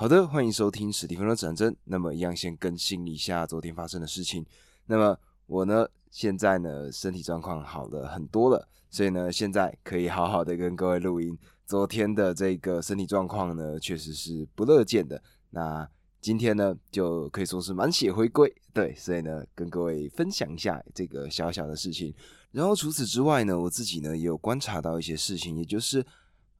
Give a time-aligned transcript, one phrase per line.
[0.00, 1.76] 好的，欢迎收听史蒂芬的战争。
[1.84, 4.42] 那么，一样先更新一下昨天发生的事情。
[4.86, 11.38] 那么，我呢，现在呢，身体状况好了很多了，所以呢，现在可以好好的跟各位录音。
[11.66, 15.22] 昨天的这个身体状况呢，确实是不乐见的。
[15.50, 15.86] 那
[16.22, 22.14] 今天呢，就可以说是满血回归，对，所以呢，跟各位分享一下这个小小的事情。
[22.52, 26.02] 然后除此之外呢，我自己呢也有观察到一些事情，也就是，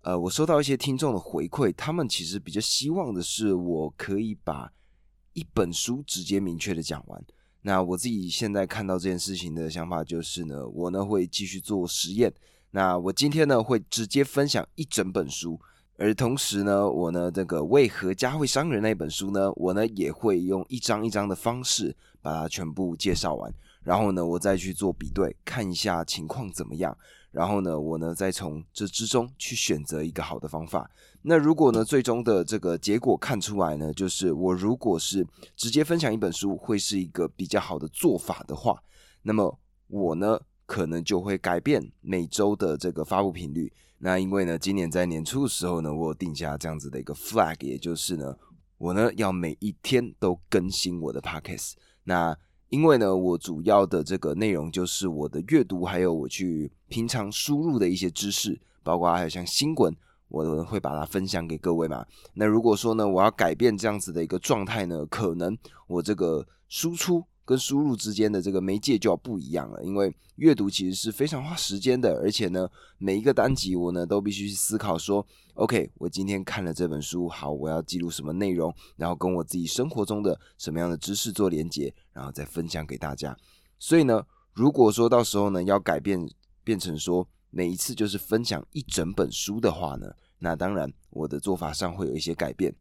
[0.03, 4.73] 呃，我收到一些听众的回馈，他们其实比较希望的是我可以把
[5.35, 7.23] 一本书直接明确的讲完。
[7.61, 12.33] 那我自己现在看到这件事情的想法就是呢，我呢会继续做实验。
[12.71, 15.61] 那我今天呢会直接分享一整本书，
[15.99, 23.53] 而同时呢，我呢这个为何家会伤人那本书呢，我呢也会用一张一张的方式把它全部介绍完。
[23.83, 26.97] 然后呢，我再去做比对，看一下情况怎么样。
[27.31, 30.91] 然后呢，我呢再从这之中去选择一个好的方法。
[31.23, 38.83] 那如果呢，最终的这个结果看出来呢，就是我如果是直接分享一本书会是一个比较好的做法的话，
[39.23, 43.73] 那么我呢可能就会改变每周的这个发布频率。
[43.99, 48.35] 那因为呢，今年在年初的时候呢，我定下这样子的一个 flag，也就是呢，
[48.79, 51.75] 我呢要每一天都更新我的 podcast。
[52.05, 52.35] 那
[52.71, 59.95] 因为呢，我主要的这个内容就是我的阅读，还有我去平常输入的一些知识，包括还有像新闻，
[60.29, 62.07] 我会把它分享给各位嘛。
[62.33, 67.25] 那如果说呢，我要改变这样子的一个状态呢，可能我这个输出。
[67.51, 83.37] 跟输入之间的这个媒介就要不一样了，因为阅读其实是非常花时间的，而且呢，每一个单集我呢都必须去思考说，OK，我今天看了这本书，好，我要记录什么内容，然后跟我自己生活中的什么样的知识做连接，然后再分享给大家。
[83.81, 86.25] 所以呢，如果说到时候呢要改变
[86.63, 92.73] 变成说每一次就是分享一整本书的话呢，那当然我的做法上会有一些改变。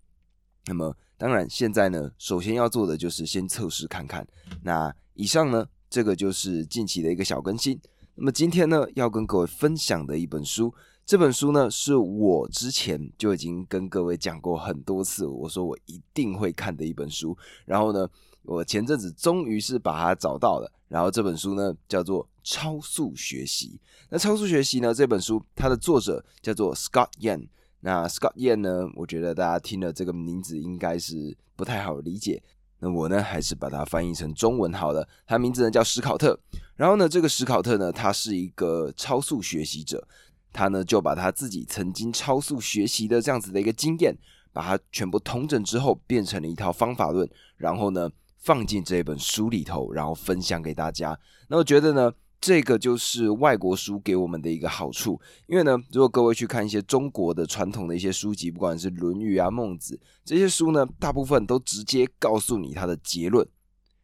[0.68, 4.26] 那么，当然，现在呢，首先要做的就是先测试看看。
[4.64, 7.78] 那以上呢，这个就是近期的一个小更新。
[8.16, 10.74] 那么今天呢，要跟各位分享的一本书，
[11.06, 17.38] 这本书呢，是我之前就已经跟各位讲过很多次，我说我一定会看的一本书。
[17.66, 18.08] 然后呢，
[18.44, 20.72] 我前阵子终于是把它找到了。
[20.88, 23.78] 然后这本书呢，叫做《超速学习》。
[24.10, 27.50] 那《超速学习》呢，这本书它的作者叫做 Scott Yan。
[27.82, 28.90] 那 Scott Yan 呢？
[28.96, 32.42] 我觉得大家听了这个名字应该是不太好理解。
[32.80, 35.08] 那我呢，还是把它翻译成中文好了。
[35.26, 36.40] 他名字呢叫史考特。
[36.76, 40.08] 然后呢，这个史考特呢，他是一个超速学习者。
[40.52, 44.18] 他呢就把他自己曾经超速学习的这样子的一个经验，
[44.52, 51.18] 把它全部统整之后，变成了一套方法论，然后呢放进这本书里头，然后分享给大家。
[51.48, 52.12] 那我觉得呢。
[52.42, 63.46] 这个就是外国书给我们的一个好处，因为呢，如果各位去看一些中国的传统的一些书籍，不管是《论语》啊、《孟子》这些书呢，大部分都直接告诉你它的结论，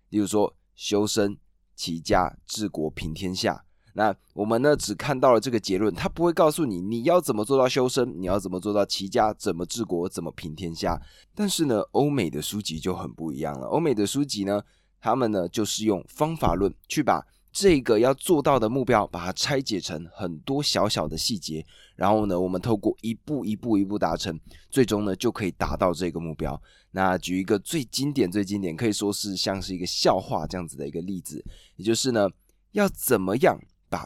[0.09, 1.37] 例如说修身、
[1.77, 3.63] 齐家、治国、平天下。
[3.93, 11.01] 那我们呢，只看到了这个结论，他不会告诉你你要怎么做到修身，你要怎么做到齐家，怎么治国，怎么平天下。
[11.33, 14.61] 但是呢，欧美的书籍就很不一样了，欧美的书籍呢，
[14.99, 17.25] 他们呢就是用方法论去把。
[17.55, 24.37] 这个要做到的目标，把它拆解成很多小小的细节，然后呢，我们透过一步一步一步达成，
[24.69, 26.61] 最终呢就可以达到这个目标。
[26.91, 31.41] 那举一个最经典、最经典，可以说是像是一个笑话这样子的一个例子，
[31.77, 32.27] 也就是呢，
[32.73, 34.05] 要怎么样把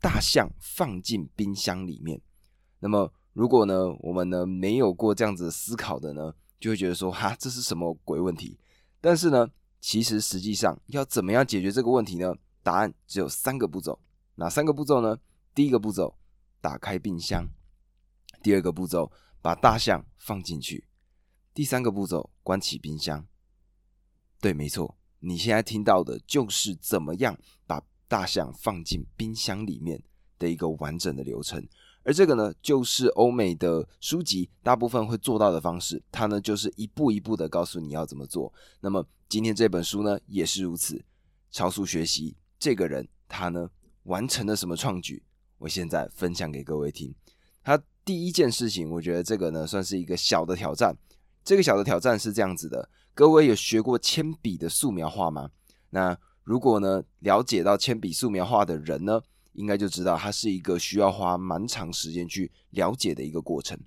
[0.00, 2.20] 大象放进冰箱里面？
[2.80, 8.58] 那么，如果呢，我们呢没有过这样子思考的呢，就会觉得说，哈，这是什么鬼问题？
[9.00, 9.48] 但是呢，
[9.80, 12.34] 其实实际上要怎么样解决这个问题呢？
[12.62, 14.00] 答案只有三个步骤，
[14.34, 15.18] 哪三个步骤呢？
[15.54, 16.16] 第一个步骤，
[16.60, 17.46] 打开冰箱；
[18.42, 19.10] 第二个步骤，
[19.40, 20.84] 把大象放进去；
[21.52, 23.26] 第三个步骤，关起冰箱。
[24.40, 27.36] 对，没错，你现在听到的就是怎么样
[27.66, 30.02] 把大象放进冰箱里面
[30.38, 31.66] 的一个完整的流程。
[32.04, 38.52] 而这个呢，就是欧美的书籍大部分会做到的方式，它呢就是一步一步的告诉你要怎么做。
[38.80, 41.04] 那么今天这本书呢，也是如此，
[41.50, 42.36] 超速学习。
[42.58, 43.70] 这个人他呢
[44.04, 45.22] 完成了什么创举？
[45.58, 47.14] 我现在分享给各位听。
[47.62, 50.96] 他第一件事情，我觉得这个呢算是一个小的挑战。
[51.44, 55.50] 这个小的挑战是这样子的：各位有学过铅笔的素描画吗？
[55.90, 59.20] 那如果呢了解到铅笔素描画的人呢，
[59.52, 63.78] 应该就知道它是一个需要花蛮长时间去了解的一个过程。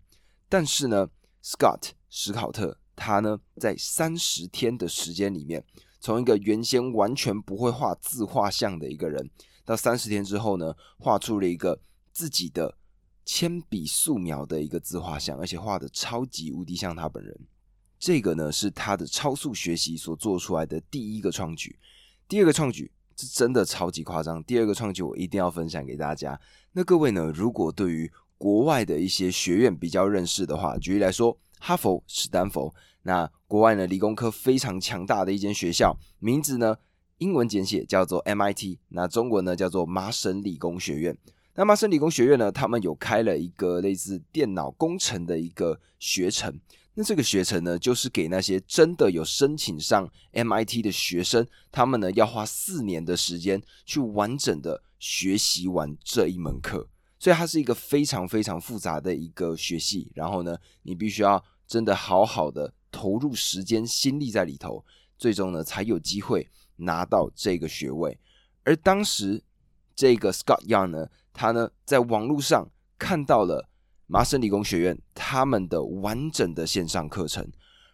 [0.47, 1.09] 但是呢
[1.43, 5.65] ，Scott 史考特他呢在三十天的时间里面。
[6.01, 9.29] 从一个原先完全不会画自画像的一个人，
[9.63, 11.79] 到三十天之后呢，画出了一个
[12.11, 12.75] 自己的
[13.23, 17.39] 铅笔素描的一个自画像，而且画的超级无敌像他本人。
[17.99, 21.77] 这个呢是他的超速学习所做出来的第一个创举。
[22.27, 24.43] 第二个创举是真的超级夸张。
[24.43, 26.39] 第二个创举我一定要分享给大家。
[26.71, 36.77] 那各位呢，如果对于国外的一些学院比较认识的话，举例来说，哈佛、史丹佛，那国外呢理工科非常强大的一间学校，名字呢
[37.17, 41.17] 英文简写叫做 MIT，那中文呢叫做麻省理工学院。
[41.55, 46.59] 那麻省理工学院呢，他们有开了一个类似电脑工程的一个学程。
[46.93, 56.87] 那这个学程呢，就是给那些真的有申请上 MIT 的学生，他们呢要花四年的时间去完整的学习完这一门课。
[57.19, 64.83] 所以它是一个非常非常复杂的一个学系，然后呢，你必须要真的好好的投入时间心力在里头，
[65.17, 68.19] 最终呢才有机会拿到这个学位。
[68.63, 69.41] 而当时
[69.95, 73.69] 这个 Scott Young 呢，他呢在网络上看到了
[74.07, 77.49] 麻省理工学院他们的完整的线上课程，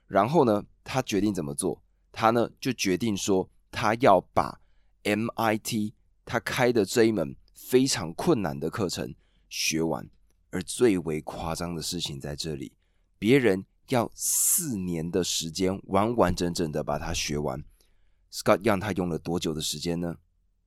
[0.07, 1.81] 然后呢，他决定怎么做？
[2.11, 4.59] 他呢就决定说，他要把
[5.03, 5.93] MIT
[6.25, 7.35] 他开的这一门。
[7.57, 9.13] 非常困难的课程
[9.49, 10.07] 学完，
[10.51, 12.71] 而最为夸张的事情在这里，
[13.19, 17.63] 别人要四年的时间完完整整的把它学完
[18.31, 20.17] ，Scott 让他用了多久的时间呢？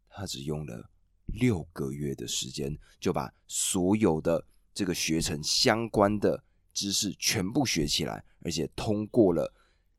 [0.09, 0.91] 他只用了
[1.27, 4.45] 六个月的时间就把所有的
[4.75, 9.53] 这个学程相关的知识全部学起来，而且通过了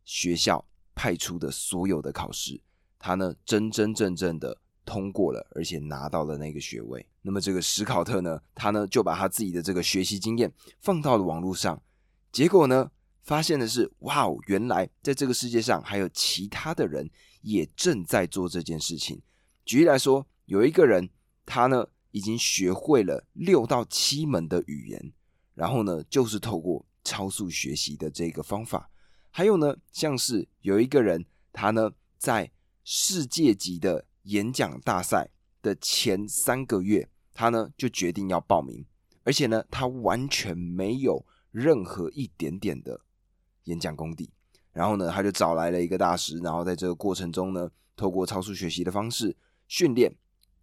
[0.03, 2.61] 学校派出的所有的考试，
[2.99, 4.57] 他呢真真正正的。
[4.83, 7.07] 通过了，而且拿到了那个学位。
[7.21, 11.81] 那么这个史考特呢，他呢就把他自己的这个学习经验放到了网络上，
[12.31, 12.91] 结果呢
[13.23, 17.09] 发现的是，哇哦，原来在这个世界上还有其他的人
[17.41, 19.21] 也正在做这件事情。
[19.63, 21.09] 举例来说，有一个人
[21.45, 25.13] 他呢已经学会了六到七门的语言，
[25.53, 28.89] 然后呢就是透过超速学习的这个方法。
[29.29, 31.23] 还有呢，像是有一个人
[31.53, 32.51] 他呢在
[32.83, 35.29] 世界级的演讲大赛
[35.61, 38.83] 的前三个月，他呢就决定要报名，
[39.23, 42.99] 而且呢，他完全没有任何一点点的
[43.65, 44.29] 演讲功底。
[44.73, 49.35] 然后呢，他就找来了一个大师，然后在这个过程中呢，透过超速学习的方式
[49.67, 50.13] 训练，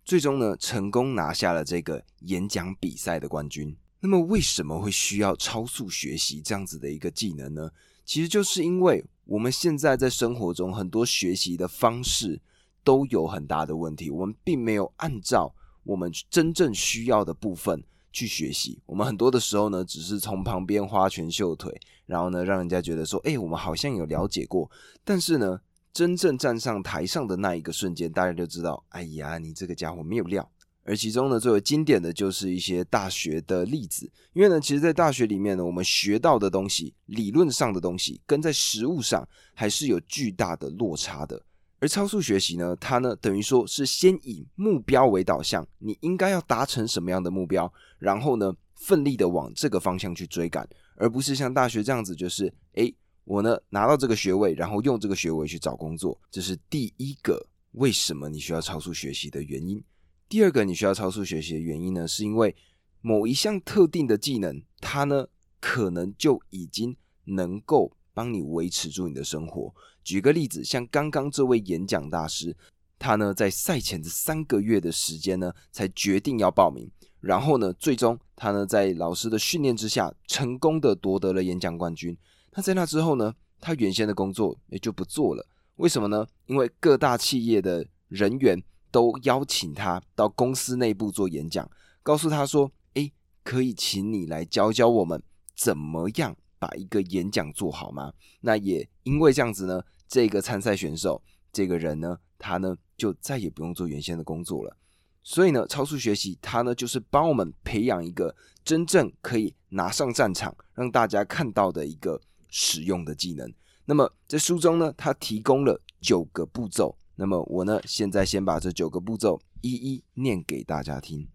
[0.05, 3.77] 最终呢，成功拿下了这个演讲比赛的冠军。
[4.01, 7.71] 那么，为什么会需要超速学习这样子的一个技能呢？
[8.05, 12.41] 其实就是因为我们现在在生活中很多学习的方式。
[12.85, 18.81] 都有很大的问题，我们并没有按照我们真正需要的部分去学习。
[18.87, 24.69] 我们很多的时候呢，只是从旁边花拳绣腿，然后呢，让人家觉得说，哎，我们好像有了解过。
[25.05, 25.61] 但是呢，
[25.93, 30.51] 真正站上台上的那一个瞬间，大家就知道，哎呀，你这个家伙没有料。
[30.85, 41.43] 而其中呢，最为经典的就是一些大学的例子，因为呢，其实，在大学里面呢，我们学到的东西，理论上的东西，跟在实物上还是有巨大的落差的。
[41.81, 50.69] 而超速学习呢，它呢等于说是先以目标为导向，你应该要达成什么样的目标，然后呢奋力的往这个方向去追赶，
[50.99, 59.83] 而不是像大学这样子，就是诶，我呢拿到这个学位，然后用这个学位去找工作，这是第一个为什么你需要超速学习的原因。
[60.29, 62.55] 第二个你需要超速学习的原因呢，是因为
[63.01, 65.27] 某一项特定的技能，它呢
[65.61, 67.93] 可能就已经能够。
[68.15, 69.73] 帮你维持住你的生活。
[70.03, 72.57] 举个例子，像刚刚这位演讲大师，
[72.99, 76.91] 他呢在赛前的三个月的时间呢，才决定要报名。
[77.21, 82.17] 然后呢，最终他呢在老师的训练之下，成功的夺得了演讲冠军。
[82.53, 85.47] 那在那之后呢，他原先的工作也就不做了。
[85.77, 86.27] 为什么呢？
[86.47, 91.71] 因为各大企业的人员都邀请他到公司内部做演讲，
[92.03, 93.13] 告诉他说：“诶，
[93.43, 95.23] 可以请你来教教我们
[95.57, 98.13] 怎么样。”把一个演讲做好吗？
[98.41, 104.77] 那也因为这样子呢，这个参赛选手这个人呢，他呢就再也不用做原先的工作了。
[105.23, 113.53] 所以呢，超速学习他呢就是帮我们培养一个真正可以拿上战场让大家看到的一个使用的技能。
[113.85, 116.97] 那么在书中呢，他提供了九个步骤。
[117.17, 121.29] 那么我呢，现在先把这九个步骤一一念给大家听。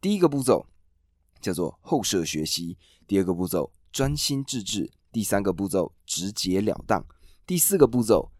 [0.00, 0.66] 第一个步骤
[1.40, 3.70] 叫做后设学习，第二个步骤。
[3.92, 7.06] 专心致志，第三个步骤直截了当，
[7.46, 8.32] 第四个步骤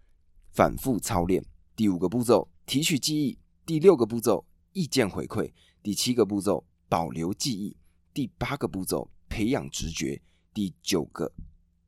[0.51, 1.45] 反复操练，
[1.77, 5.53] 第五个步骤提取记忆，第六个步骤意见回馈，
[5.83, 7.77] 第七个步骤保留记忆，
[8.13, 10.21] 第八个步骤培养直觉，
[10.53, 11.33] 第九个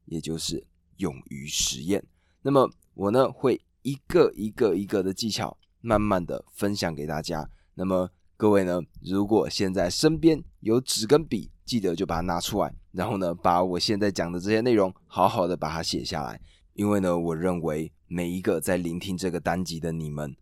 [0.06, 0.66] 也就是
[0.96, 2.04] 勇于实验。
[2.42, 7.48] 那么我呢会一个一个一个的技巧慢慢的分享给大家。
[7.74, 11.50] 那么各位呢，如果现在身边有纸跟笔。
[11.66, 16.40] 记得就把它拿出来，然后呢，把我现在讲的这些内容好好的把它写下来。
[16.74, 20.36] 因为呢，我认为每一个在聆听这个单集的你们，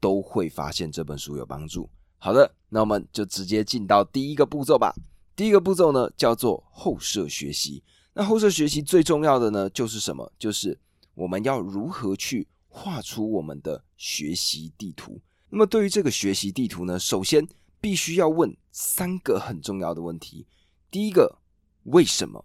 [0.00, 1.88] 都会发现这本书有帮助。
[2.18, 4.94] 好的，那我们就直接进到第一个步骤吧。
[5.36, 7.82] 第一个步骤呢，叫做后设学习。
[8.12, 10.32] 那后设学习最重要的呢，就是什么？
[10.36, 10.76] 就是
[11.14, 15.20] 我们要如何去画出我们的学习地图。
[15.48, 17.46] 那么对于这个学习地图呢，首先
[17.80, 20.44] 必须要问三个很重要的问题：
[20.90, 21.38] 第一个，
[21.84, 22.44] 为什么？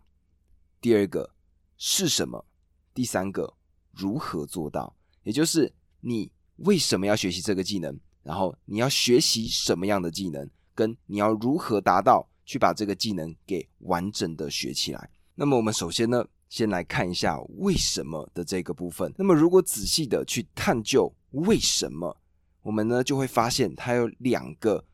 [0.80, 1.32] 第二个，
[1.76, 2.46] 是什么？
[2.94, 3.56] 第三个，
[3.96, 4.94] 如何做到？
[5.24, 5.72] 也就是
[6.02, 15.10] 你为什么要学习这个技能，然后你要学习什么样的技能，跟你要如何达到去把这个技能给完整的学起来。
[15.36, 19.12] 那么我们首先呢，先来看一下为什么的这个部分。
[19.18, 22.16] 那么如果仔细的去探究为什么，
[22.62, 24.86] 我们呢就会发现它有两个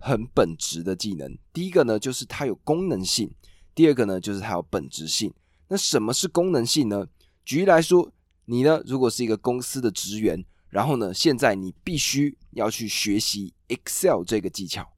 [0.00, 1.36] 很本质的技能。
[1.52, 3.30] 第一个呢就是它有功能性，
[3.74, 5.32] 第二个呢就是它有本质性。
[5.68, 7.06] 那什么是功能性呢？
[7.44, 8.12] 举例来说，
[8.46, 14.92] 你呢，如果是一个公司的职员，然后呢，现在你必须要去学习 Excel 这个技巧。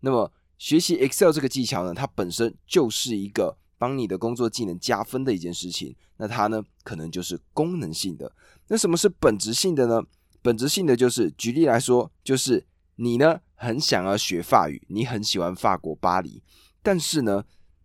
[0.00, 5.94] 那么，学习 Excel 这个技巧呢，它本身就是一个帮你的工作技能加分的一件事情。
[6.16, 8.32] 那它呢，可能就是功能性的。
[8.66, 10.02] 那什么是本质性的呢？
[10.42, 16.42] 本质性的就是，举例来说，就是你呢，很想要学法语，你很喜欢法国巴黎，
[16.82, 17.44] 但是呢，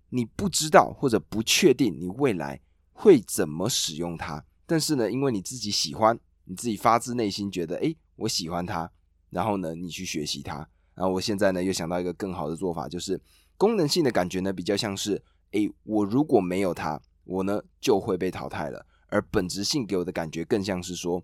[0.10, 2.60] 你不知道或者不确定你未来。
[2.96, 4.46] 会怎么使用它？
[4.66, 8.90] 但是呢，因为你自己喜欢，你自己发自内心觉得，哎，我喜欢它，
[9.30, 10.68] 然后呢，你去学习它。
[10.96, 13.20] 然后我现在呢，又想到一个更好的做法，就是
[13.58, 18.86] 功能性的感觉呢，比较像是，哎，我如果没有它，我呢就会被淘汰了。
[19.08, 21.24] 而本质性给我的感觉更像是说，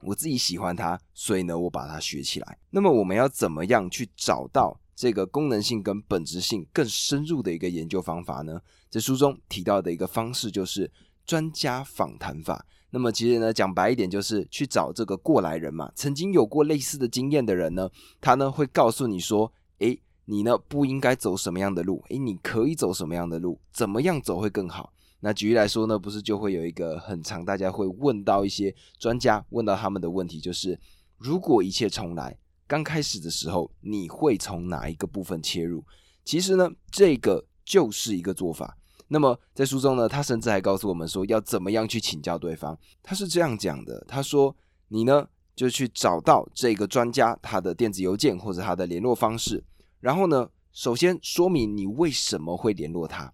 [0.00, 2.58] 我自己喜欢它，所以呢，我把它学起来。
[2.70, 4.80] 那么我们要怎么样去找到？
[4.94, 8.58] 这个功能性跟本质性更深入的一个研究方法呢，
[8.88, 10.90] 在书中提到的一个方式就是
[11.26, 12.64] 专家访谈法。
[12.90, 17.90] 那么其实呢，讲白一点就是去找这个过来人嘛，曾经有过类似的经验的人呢，
[18.20, 24.92] 他呢会告诉你说，诶，你呢不应该走什么样的路，诶，你可以走什么样的路，怎么样走会更好。
[25.20, 30.78] 那举例来说呢，不是就会有一个很长，大家会问到一些专家问到他们的问题，就是
[31.18, 32.38] 如果一切重来。
[32.68, 35.84] 刚开始的时候，你会从哪一个部分切入？
[36.24, 38.76] 其实呢，这个就是一个做法。
[39.08, 42.76] 那么在书中呢，他甚至还告诉我们说，要怎么样去请教对方。
[43.02, 44.54] 他是这样讲的：他说，
[44.88, 49.62] 你呢就去找到这个专家他的电子邮件或者他的联络方式，
[50.00, 53.32] 然后呢，首先说明你为什么会联络他。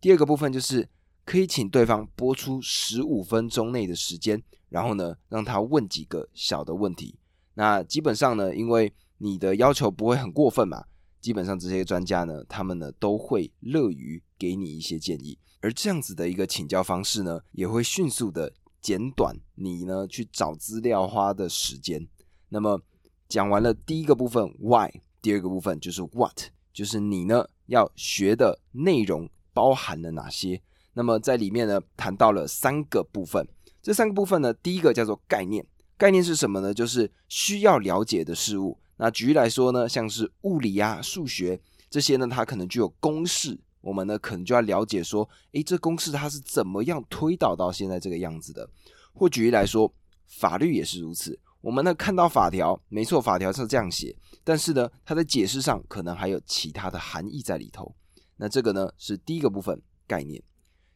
[0.00, 0.88] 第二个部分就是
[1.24, 7.18] 可以请对方播出十五分钟内的时间，然后呢，让他问几个小的问题。
[7.54, 10.84] 那基本上呢，因为你的要求不会很过分嘛，
[11.24, 18.52] 基本上这些专家呢，他们呢都会乐于给你一些建议，而这样子的一个请教方式呢，也会迅速的
[18.82, 22.06] 减短你呢去找资料花的时间。
[22.50, 22.78] 那么
[23.26, 24.90] 讲完了第一个部分 why，
[25.22, 26.38] 第二个部分就是 what，
[26.74, 30.60] 就是你呢要学的内容包含了哪些？
[30.92, 33.48] 那么在里面呢谈到了三个部分，
[33.80, 35.66] 这三个部分呢，第一个叫做概念。
[35.96, 36.74] 概念是什么呢？
[36.74, 38.76] 就是需要了解的事物。
[39.04, 43.60] 那举例来说呢，像是物理啊、数学这些呢，它可能具有公式。
[43.82, 48.66] 我们呢，可能就要了解说，诶，这公式它是怎么样推导到现在这个样子的？
[49.12, 49.92] 或举例来说，
[50.24, 51.38] 法律也是如此。
[51.60, 57.94] 我们呢看到法条，没错，法条是这样写，但是呢，它在解释上可能还有其他的含义在里头。
[58.38, 60.42] 那这个呢是第一个部分概念。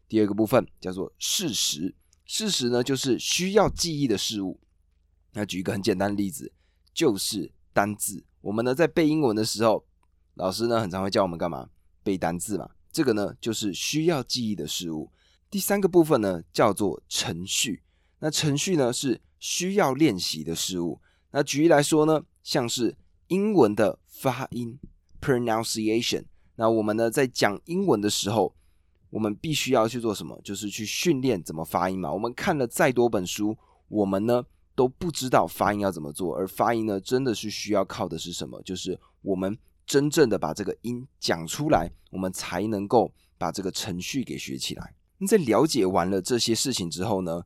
[0.09, 1.95] 第二个部分叫做事实。
[2.25, 4.59] 事实呢就是需要记忆的事物。
[5.35, 6.51] 那举一个很简单的例子，
[6.95, 8.25] 就是单字。
[8.41, 9.85] 我们呢在背英文的时候，
[10.35, 11.69] 老师呢很常会教我们干嘛？
[12.03, 12.71] 背单字嘛。
[12.91, 15.11] 这个呢就是需要记忆的事物。
[15.51, 17.83] 第三个部分呢叫做程序。
[18.21, 21.01] 那程序呢是需要练习的事物。
[21.31, 22.97] 那举例来说呢，像是
[23.29, 24.79] 英文的发音
[25.21, 26.25] （pronunciation）。
[26.57, 28.55] 那我们呢在讲英文的时候，
[29.11, 30.41] 我们必须要去做什么？
[30.43, 32.13] 就是去训练怎么发音嘛。
[32.13, 33.57] 我们看了再多本书，
[33.89, 34.45] 我们呢？
[34.79, 38.63] 都不知道发音要怎么做，而发音呢，真的是需要靠的是什么？
[38.63, 44.95] 就是我们真正的把这个音讲出来，我们才能够把这个程序给学起来。
[45.19, 47.43] 那在了解完了这些事情之后呢，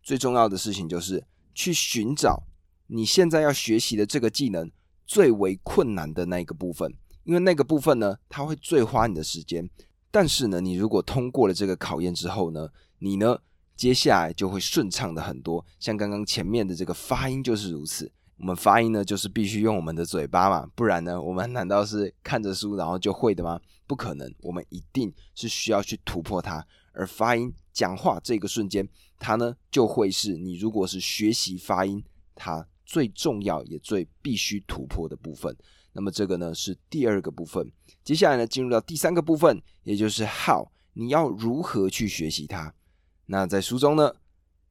[0.00, 1.24] 最重要的事情就是
[1.56, 2.44] 去寻找
[2.86, 4.70] 你现在要学习的这个技能
[5.08, 9.68] 最为困难的那个部分，因为那个部分呢，它会最花你的时间。
[10.12, 12.68] 但是呢，你如果通过了这个考验之后呢，
[13.00, 13.40] 你呢？
[13.76, 18.10] 接下来就会顺畅的很多，像刚刚前面的这个发音就是如此。
[18.38, 23.58] 我们发音呢，就是必须用我们的嘴巴嘛，不然呢，我们难道是看着书然后就会的吗？
[23.86, 26.66] 不可能，我们一定是需要去突破它。
[26.92, 28.86] 而发音、讲话这个瞬间，
[29.18, 32.02] 它呢就会是你如果是学习发音，
[32.34, 35.56] 它最重要也最必须突破的部分。
[35.92, 37.72] 那么这个呢是第二个部分。
[38.04, 42.74] 接下来呢，进入到第三个部分，也就是 how，你要如何去学习它？
[43.26, 44.12] 那在书中呢，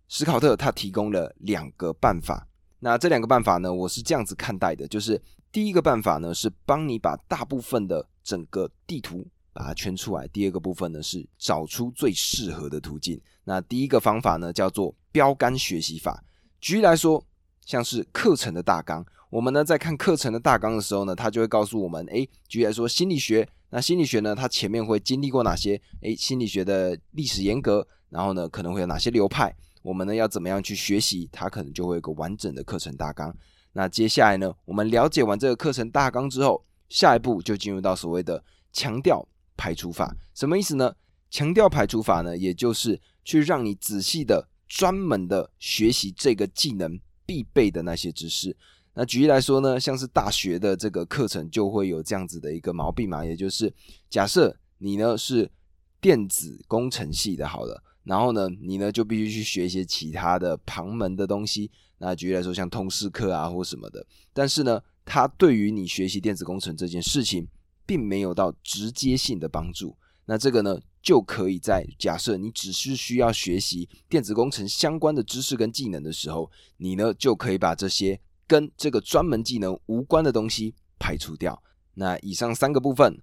[0.08, 2.48] 史考特他提供了两个办法。
[2.80, 5.22] 那这两个办法呢，我是这样子看待的，就是
[5.52, 13.20] 第一个办法呢是帮你把大部分的整个地图把它圈出来，第二个部分呢是找出最适合的途径。
[13.44, 16.24] 那第一个方法呢叫做标杆学习法。
[16.60, 17.26] 举例来说，
[17.66, 25.82] 像是课程的大纲，我们呢在看课程的大纲的时候呢，它就会告诉我们，诶，举例来说心理学，那心理学呢它前面会经历过哪些？
[26.02, 29.56] 诶，心理学的历史沿革，然后呢可能会有哪些流派？
[29.82, 31.30] 我们呢要怎么样去学习？
[31.32, 33.36] 它可能就会有个完整的课程大纲。
[33.74, 40.16] 那接下来呢，我们了解完这个课程大纲之后，下一步就进入到所谓的强调排除法。
[40.34, 40.96] 什么意思呢？
[41.30, 48.56] 强调排除法呢，也就是去让你仔细的、专门的学习这个技能必备的那些知识。
[48.94, 53.72] 那举例来说呢，像是大学的这个课程就会有这样子的一个毛病嘛，也就是
[54.10, 55.52] 假设你呢是
[56.00, 57.84] 电子工程系的，好了。
[58.06, 61.70] 然后呢，你呢就必须去学一些其他的旁门的东西。
[61.98, 64.06] 那举例来说，像通识课啊或什么的。
[64.32, 67.48] 但是呢，它对于你学习电子工程这件事情，
[67.86, 69.98] 并没有到直接性的帮助。
[70.26, 81.62] 那这个呢，就可以在假设你只是需要学习电子工程相关的知识跟技能的时候，你呢就可以把这些跟这个专门技能无关的东西排除掉。
[81.96, 83.20] 那以上三个部分，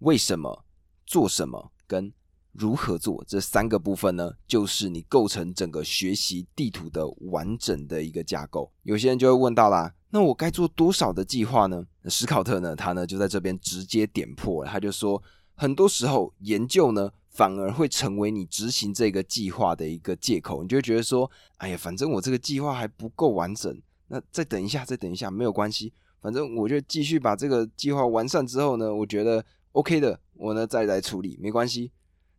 [0.00, 0.64] 为什么、
[1.06, 2.12] 做什么跟。
[2.54, 4.32] 如何做这三个部分呢？
[4.46, 8.70] 就是你构成整个学习地图的完整的一个架构。
[8.84, 11.84] 有些人就会问到啦，那我该做多少的计划呢？
[12.06, 15.20] 史考特呢，他呢就在这边直接点破，他就说，
[15.54, 20.62] 很多时候研究呢反而会成为你执行这个计划的一个借口。
[20.62, 31.90] 你就会觉得说，哎呀，反正我这个计划还不够完整，那再等一下，再等一下没有关系，反正我就继续把这个计划完善之后呢，我觉得 OK 的，我呢再来处理，没关系。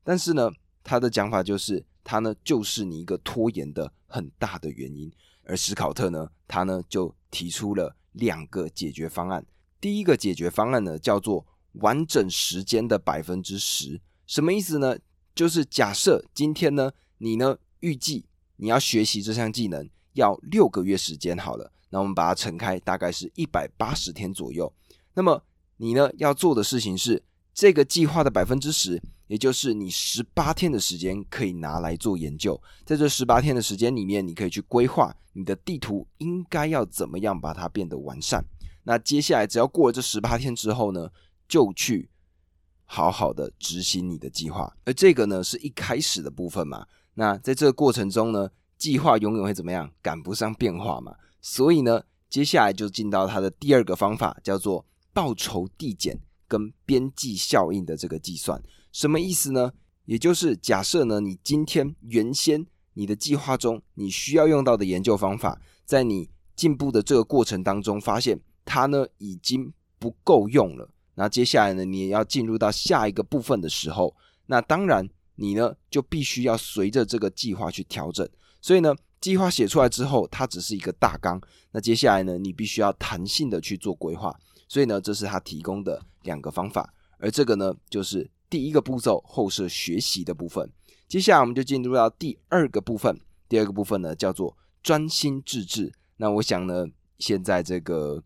[0.05, 0.51] 但是呢，
[0.83, 5.11] 他的讲法就是，他呢就是你一个拖延的很大的原因。
[5.43, 9.43] 而史考特呢，他呢就提出了两个解决方案。
[9.81, 14.97] 第一个解决方案呢叫做完整时间的百分之十，什么意思呢？
[15.33, 18.25] 就是假设今天呢，你呢预计
[18.57, 24.71] 你要学习这项技能要六个月时间好了，那我们把它乘开，大概是一百八十天左右。
[25.15, 25.43] 那么
[25.77, 27.21] 你呢要做的事情是
[27.55, 29.01] 这个计划的百分之十。
[29.27, 38.45] 也就是你十八天的时间可以拿来做研究，在这十八天的时间里面，你可以去规划你的地图应该要怎么样把它变得完善。
[38.83, 41.09] 那接下来只要过了这十八天之后呢，
[41.47, 42.07] 就去
[42.83, 44.71] 好好的执行你的计划。
[44.85, 46.85] 而这个呢是一开始的部分嘛。
[47.15, 49.91] 那在这个过程中呢，计划永远会怎么样？
[50.03, 51.15] 赶不上变化嘛。
[51.41, 56.19] 所以呢，接下来就进到它的第二个方法，叫做报酬递减
[56.55, 58.61] 跟边际效应的这个计算。
[58.91, 59.73] 什么意思呢？
[60.05, 70.89] 也就是假设呢，你今天原先你的计划中你需要用到的研究方法，在你进步的这个过程当中，发现它呢已经不够用了。
[71.15, 74.15] 那接下来呢，你也要进入到下一个部分的时候，
[74.45, 78.27] 那当然你呢就必须要随着这个计划去调整。
[78.61, 81.41] 所以呢，计划写出来之后，它只是一个大纲。
[81.71, 84.35] 那接下来呢，你必须要弹性的去做规划。
[84.67, 86.93] 所以呢，这是他提供的两个方法。
[87.17, 88.29] 而这个呢，就是。
[88.47, 90.71] 第一个步骤后设学习的部分，
[91.09, 93.19] 接下来我们就进入到第二个部分。
[93.49, 95.91] 第二个部分呢叫做专心致志。
[96.17, 96.85] 那我想呢，
[97.17, 98.23] 现在这个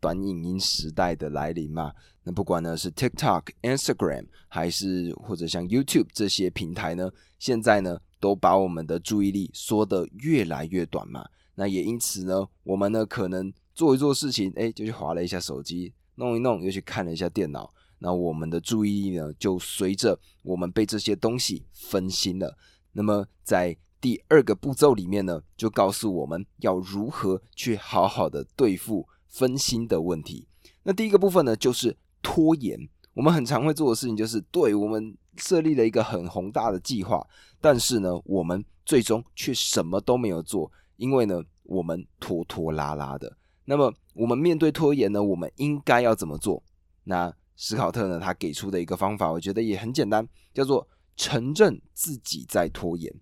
[0.00, 1.92] 短影音时代的来临嘛，
[2.24, 11.24] 那不管呢是 TikTok、Instagram 还是或者像 YouTube 这些平台呢，现在呢都把我们的注意力缩得越来越短嘛。
[11.54, 17.70] 那也因此呢，我们呢可能做一做事情，哎，就去划了一下手机，弄一弄又去看了一下电脑。
[17.98, 22.56] 那我们的注意力呢，就随着我们被这些东西分心了。
[22.92, 30.48] 那么在第二个步骤里面呢，就告诉我们要如何去好好的对付分心的问题。
[30.82, 32.88] 那第一个部分呢，就是拖延。
[33.12, 37.26] 我们很常会做的事情就是，对我们设立了一个很宏大的计划，
[37.60, 43.36] 但是呢，我们最终却什么都没有做，因为呢，我们拖拖拉拉的。
[43.66, 46.62] 那么我们面对拖延呢，我们应该要怎么做？
[47.04, 53.14] 那史考特呢，他给出的一个方法，我觉得也很简单，叫做承认自己在拖延。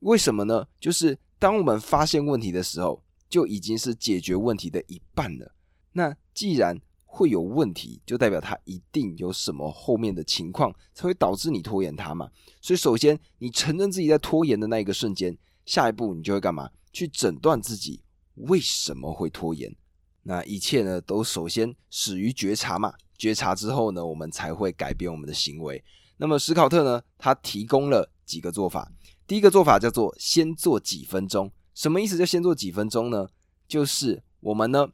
[0.00, 0.66] 为什么呢？
[0.80, 5.54] 就是当我们发现问题的时候，就已经是解决问题的一半了。
[5.92, 12.30] 那既然会有问题，就代表它一定有什么后面的情况才会导致你拖延它嘛。
[12.60, 16.70] 所以首先你承认自己在拖延的那一个瞬间，下一步你就会干嘛？
[16.92, 18.02] 去诊断自己
[18.36, 19.74] 为什么会拖延。
[20.22, 22.94] 那一切呢，都首先始于觉察嘛。
[23.16, 25.82] 觉察之后呢，我们才会改变我们的行为。
[26.18, 28.90] 那么史考特呢，他提供了几个做法。
[29.26, 31.50] 第一个做法叫做先做几分钟。
[31.74, 32.16] 什么意思？
[32.16, 33.28] 叫先做几分钟呢？
[33.68, 34.88] 就是我们呢，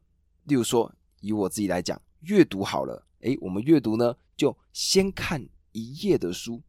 [0.44, 6.60] 例如说以我自己来讲，阅读好了，诶，我们阅读呢，就先看一页的书，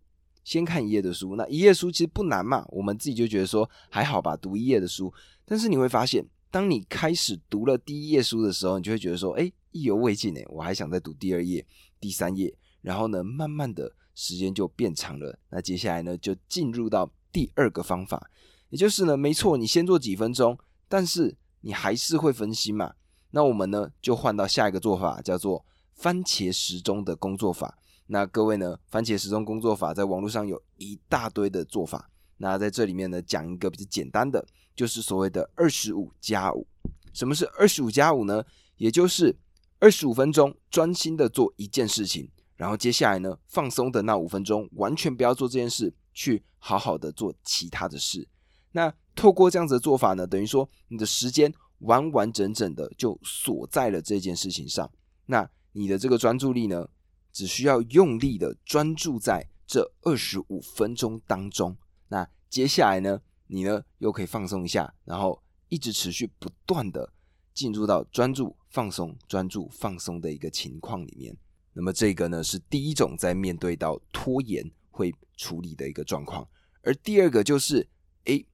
[0.43, 1.35] 先看一页的书。
[1.35, 5.13] 那一页书其实不难嘛，我们自己就觉得说还好吧，读一页的书。
[5.45, 11.65] 但是你会发现，当你开始读了第一页书的时候，你就会觉得说，诶，意犹未尽诶，我还想再读第二页、
[11.99, 12.55] 第三页。
[12.83, 15.39] 然后呢，慢慢的时间就变长了。
[15.49, 18.29] 那接下来呢，就进入到第二个方法。
[18.69, 20.55] 也就是呢，没错，你先做几分钟，
[20.87, 22.93] 但是你还是会分心嘛。
[23.31, 27.79] 那我们呢，就换到下一个做法，叫做番茄时钟的工作法。
[28.05, 32.11] 那各位呢，番茄时钟工作法在网络上有一大堆的做法。
[32.37, 36.67] 那在这里面呢，讲一个比较简单的，就是所谓的二十五加五。
[37.13, 38.43] 什么是二十五加五呢？
[38.77, 39.35] 也就是
[39.79, 48.27] 二十五分钟专心的做一件事情，然后接下来呢，放松的那五分钟完全不要做这件事，去好好的做其他的事。
[48.71, 54.89] 那透过这样子的做法呢，等于说你的时间完完整整的就锁在了这件事情上。
[55.27, 56.89] 那你的这个专注力呢，
[57.31, 61.77] 只需要用力的专注在这二十五分钟当中。
[62.07, 67.11] 那接下来呢，你呢又可以放松一下，然后一直持续不断的
[67.53, 71.35] 进入到专注、放松、专注、放松的一个情况里面。
[71.73, 76.47] 那么这个呢是第一种在面对到拖延会处理的一个状况，
[76.81, 77.87] 而第二个就是，
[78.25, 78.45] 诶。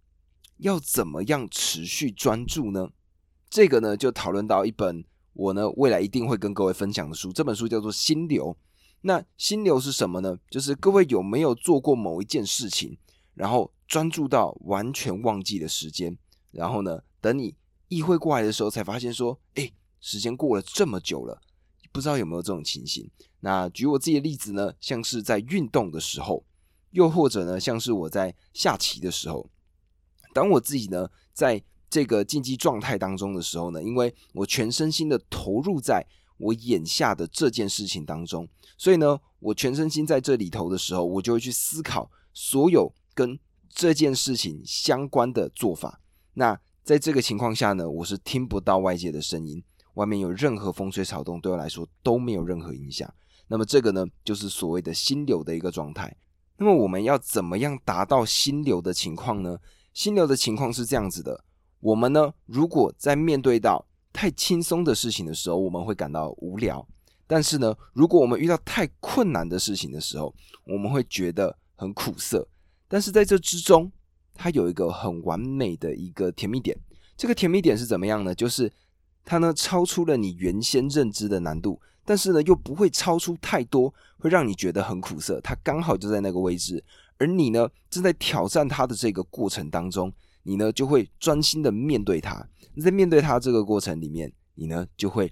[0.62, 2.90] 要怎么样持续专注呢？
[3.50, 7.32] 这个呢，就讨论到一本我呢未来一定会跟各位分享的书。
[7.32, 8.54] 这本书叫做《心流》。
[9.00, 10.38] 那心流是什么呢？
[10.50, 12.98] 就是各位有没有做过某一件事情，
[13.40, 16.18] 然后专注到完全忘记的时间，
[16.52, 17.56] 然后呢，等你
[17.88, 19.72] 意会过来的时候，才发现说，哎，
[20.02, 21.42] 时间过了这么久了，
[21.94, 23.10] 不知道有没有这种情形？
[23.40, 26.44] 那举我自己的例子呢，像是在运动的时候，
[26.92, 29.50] 又或者呢，像是我在下棋的时候。
[30.34, 36.06] 当我自己呢，在这个竞技状态当中的时候呢，因为我全身心的投入在
[36.38, 38.46] 我眼下的这件事情当中，
[38.78, 46.00] 所以呢，我全身心在这里头的时候，我就会去思考所有跟这件事情相关的做法。
[46.36, 49.62] 那在这个情况下呢，我是听不到外界的声音，
[49.96, 53.14] 外面有任何风吹草动对我来说都没有任何影响。
[53.50, 56.16] 那么这个呢，就是所谓的心流的一个状态。
[56.56, 59.58] 那么我们要怎么样达到心流的情况呢？
[59.94, 61.44] 心流的情况是这样子的，
[61.82, 66.80] 我们呢，如果在面对到太轻松的事情的时候，我们会感到无聊；
[67.28, 72.48] 但是呢，如果我们遇到太困难的事情的时候，我们会觉得很苦涩。
[72.90, 73.90] 但是在这之中，
[74.34, 76.78] 它有一个很完美的一个甜蜜点。
[77.16, 78.36] 这个甜蜜点是怎么样呢？
[78.36, 78.70] 就是
[79.24, 85.40] 它呢超出了你原先认知的难度，但是呢又不会超出太多，会让你觉得很苦涩。
[85.42, 86.84] 它刚好就在那个位置。
[87.18, 90.12] 而你呢，正在挑战它的这个过程当中，
[90.44, 92.48] 你呢就会专心的面对他。
[92.82, 95.32] 在面对它这个过程里面，你呢就会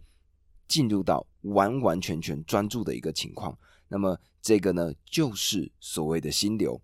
[0.67, 3.57] 进入到完完全全专注的一个情况。
[3.87, 6.79] 那么这个呢，就是所谓的心流。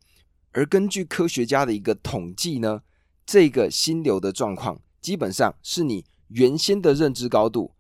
[0.54, 2.82] 而根据科学家的一个统计呢，
[3.26, 7.74] 这个心流的状况，基本上是你原先的认知高度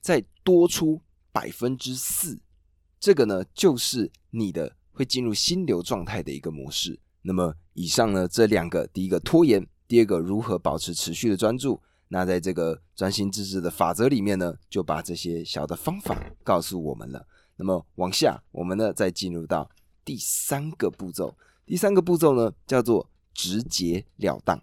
[0.00, 1.02] 再多出
[1.32, 2.38] 百分之四。
[3.00, 4.76] 这个呢，就是你的。
[4.92, 7.00] 会进入心流状态的一个模式。
[7.22, 11.80] 那么，以上呢这两个，第一个拖延，第二个如何保持持续的专注。
[12.08, 17.26] 那在这个专心致志的法则里面呢，就把这些小的方法告诉我们了。
[17.56, 19.70] 那么往下，我们呢再进入到
[20.04, 21.34] 第三个步骤。
[21.70, 24.60] 第三个步骤呢叫做直截了当。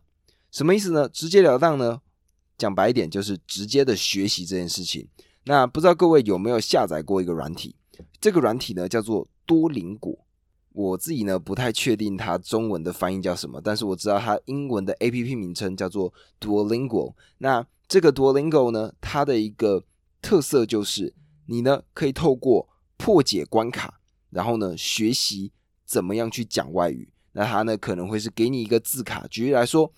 [0.51, 1.07] 什么意思呢？
[1.07, 2.01] 直截了当呢，
[2.57, 5.07] 讲白一点就是直接的学习这件事情。
[5.45, 7.77] 那不知道各位有没有下载过一个软体？
[8.19, 10.13] 这个软体呢叫做多邻国。
[10.73, 17.13] 我自己呢不太确定它中文的翻译叫什么，但是我知道它英文的 A P P 名称叫做 Duolingo。
[17.37, 19.85] 那这个 Duolingo 呢，它的一个
[20.21, 21.15] 特色就是
[21.45, 22.67] 你呢可以透过
[22.97, 25.53] 破解关卡，然后呢学习
[25.87, 27.09] 怎么样去讲外语。
[27.31, 29.91] 那它呢可能会是给你一个字卡，举例来说，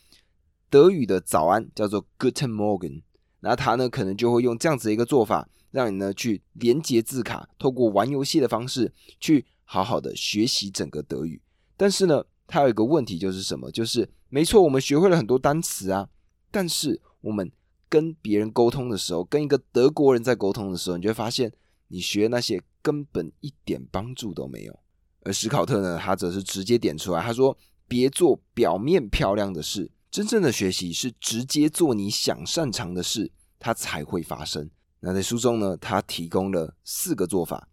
[0.69, 3.01] 德语的早安叫做 Guten Morgen，
[3.41, 9.45] 那它呢可能就会用这样子的一个做法，让你呢去连接字卡，透过玩游戏的方式去。
[9.71, 11.39] 好好的学习整个德语，
[11.77, 13.69] 但是呢，它有一个问题，就是什么？
[13.69, 16.09] 就是没错，我们学会了很多单词啊，
[16.49, 17.51] 但是我们
[17.87, 21.53] 跟别人沟通的时候，跟一个德国人在沟通的时候，你就会发现，
[21.89, 24.79] 你学那些根本一点帮助都没有。
[25.21, 34.69] 而史考特呢，他则是直接点出来，他说：“别做表面漂亮的事，真正的学习是直接做你想擅长的事，它才会发生。”
[35.01, 37.69] 那在书中呢，他提供了四个做法。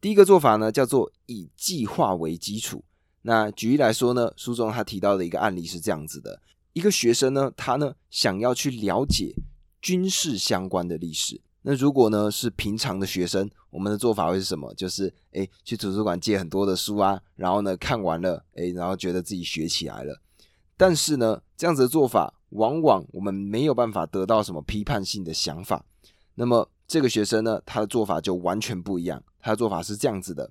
[0.00, 2.84] 第一个做法呢，叫做以计划为基础。
[3.22, 6.40] 那举例来说呢，书中他提到的一个案例是这样子的：
[6.72, 9.34] 一个学生呢，他呢想要去了解
[9.82, 11.40] 军事相关的历史。
[11.62, 14.72] 那如果呢是平常的学生，我们的做法会是什么？
[14.74, 20.20] 就是诶去图书馆借很多的书啊，然后呢看完了，诶然后觉得自己学起来了。
[20.76, 25.84] 但是呢，这样子的做法，往往我们没有办法得到什么批判性的想法。
[26.36, 29.22] 那么这个学生呢，他的做法就完全不一样。
[29.38, 30.50] 他的做法是这样子的：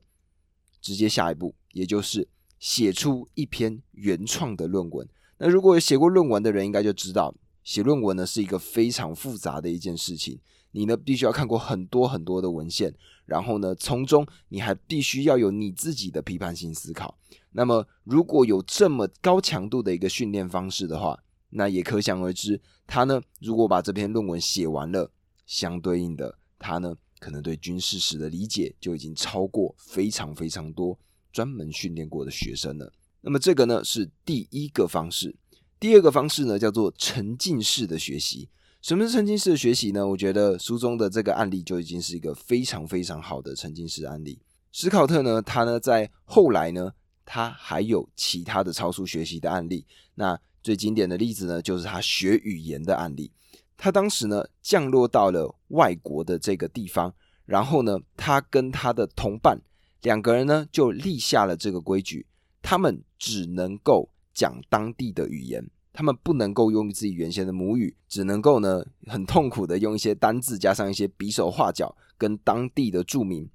[0.80, 2.28] 直接下一步，也就是
[2.60, 5.10] 写出一篇原创的论文。
[5.40, 10.40] 那如果有写过论文的人，应该就知道，写论文呢是一个非常复杂的一件事情。
[10.72, 12.94] 你呢必须要看过很多很多的文献，
[13.26, 17.18] 然后呢从中你还必须要有你自己的批判性思考。
[17.52, 25.12] 那么如果有这么高强度的一个训练方式的话，那也可想而知，他呢如果把这篇论文写完了。
[25.46, 30.96] 相对应的，他呢可能对军事史的理解就已经超过非常非常多
[31.34, 32.94] 专门训练过的学生了。
[33.22, 35.36] 那么这个呢是第一个方式。
[35.80, 38.48] 第二个方式呢叫做沉浸式的学习。
[38.82, 40.08] 什么是沉浸式的学习呢？
[40.08, 44.40] 我觉得书中的这个案例就已经是一个非常非常好的沉浸式案例。
[44.72, 46.94] 史考特呢，他呢在后来呢，
[47.26, 49.86] 他还有其他的超速学习的案例。
[50.16, 53.32] 那最经典的例子呢，就是他学语言的案例。
[53.76, 57.14] 他当时呢降落到了外国的这个地方，
[57.46, 59.60] 然后呢，他跟他的同伴
[60.04, 62.26] 两个人呢就立下了这个规矩，
[62.62, 73.50] 他们只能够讲当地的语言，他们不能够用自己原先的母语，只能够呢很痛苦的用一些单字加上一些比手画脚，跟当地的住民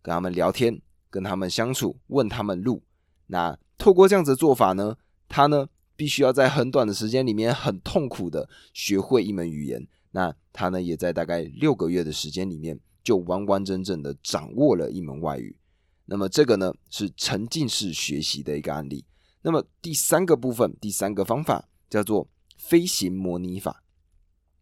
[0.00, 2.82] 跟他们聊天，跟他们相处，问他们路。
[3.26, 4.96] 那透过这样子的做法呢，
[5.28, 5.68] 他呢。
[5.94, 15.54] 必须要在很短的时间里面很痛苦的学会一门语言，那他呢也在大概六个月的时间里面就完完整整的掌握了一门外语。
[16.06, 19.04] 那么这个呢是沉浸式学习的一个案例。
[19.42, 22.26] 那么第三个部分，第三个方法叫做
[22.56, 23.84] 飞行模拟法。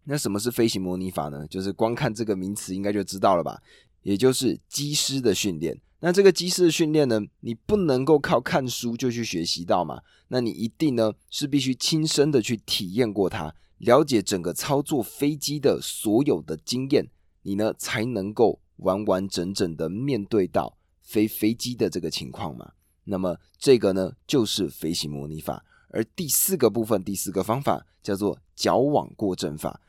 [0.03, 1.47] 那什么是飞行模拟法呢？
[1.47, 3.63] 就是光看这个名词应该就知道了吧，
[4.03, 5.81] 也就是机师的训练。
[6.01, 10.01] 那这个机师的训练呢，你不能够靠看书就去学习到嘛？
[10.27, 17.09] 那你一定呢是必须亲身的去体验过它，了解整个操作飞机的所有的经验，
[17.43, 22.73] 你呢才能够完完整整的面对到飞飞机的这个情况嘛？
[23.05, 29.81] 那么这个呢就是飞行模拟法，而第四个部分，第四个方法叫做矫枉过正法。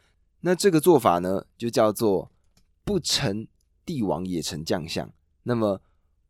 [0.41, 2.31] 那这个做法呢就叫做
[2.83, 3.47] 不成
[3.85, 5.11] 帝王也成将相。
[5.43, 5.81] 那么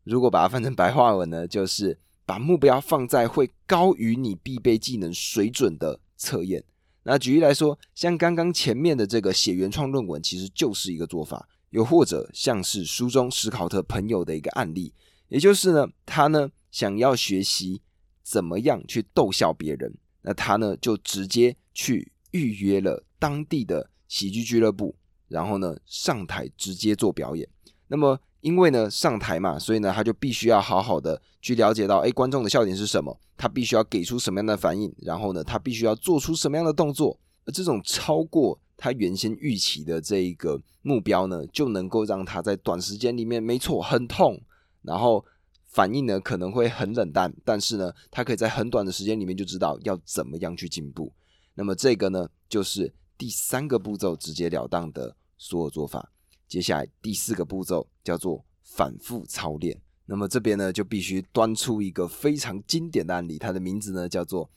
[0.04, 6.62] 如果把它翻成白话文呢，就是把目标放在会高于你必备技能水准的测验。
[7.04, 14.94] 那举例来说，像刚刚前面的这个写原创论文，其实就是一个做法；又或者像是书中史考特朋友的一个案例，
[15.28, 17.82] 也就是呢，他呢想要学习
[18.22, 24.94] 怎么样去逗笑别人，那他呢就直接去预约了当地的喜剧俱乐部，
[25.28, 27.48] 然后呢上台直接做表演。
[27.88, 44.40] 那么因为呢上台嘛，所以呢他就必须要好好的去了解到，哎，观众的笑点是什么，他必须要给出什么样的反应，然后呢他必须要做出什么样的动作，而这种超过他原先预期的这一个目标呢，就能够让他在短时间里面，没错，很痛，
[44.82, 45.24] 然后
[45.72, 51.12] 反应呢可能会很冷淡，但是呢他可以在很短的时间里面就知道要怎么样去进步。
[51.54, 56.12] 那么这个呢就是第三个步骤，直截了当的所有做法。
[56.46, 59.80] 接下来第四个步骤叫做反复操练。
[60.04, 64.50] 那么这边呢就必须端出一个非常经典的案例，它的名字呢叫做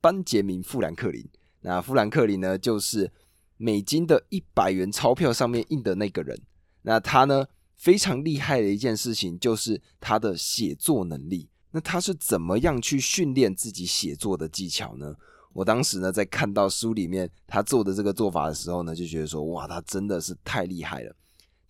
[0.00, 1.28] 班杰明·富兰克林。
[1.60, 3.12] 那富兰克林呢就是
[3.58, 6.40] 美金的一百元钞票上面印的那个人。
[6.82, 7.46] 那他呢
[7.82, 11.48] 非常厉害的一件事情就是他的写作能力。
[11.72, 15.16] 那他是怎么样去训练自己写作的技巧呢？
[15.52, 21.12] 我当时呢在看到书里面他做的这个做法的时候呢，就觉得说哇，他真的是太厉害了。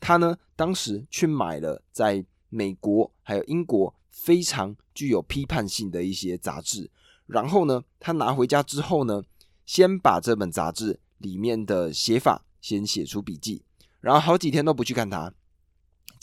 [0.01, 6.90] 他呢，当时去买了在美国还有英国非常具有批判性的一些杂志，
[7.25, 9.22] 然后呢，他拿回家之后呢，
[9.64, 13.62] 先把这本杂志里面的写法先写出笔记，
[14.03, 15.33] 然后好几天都不去看它。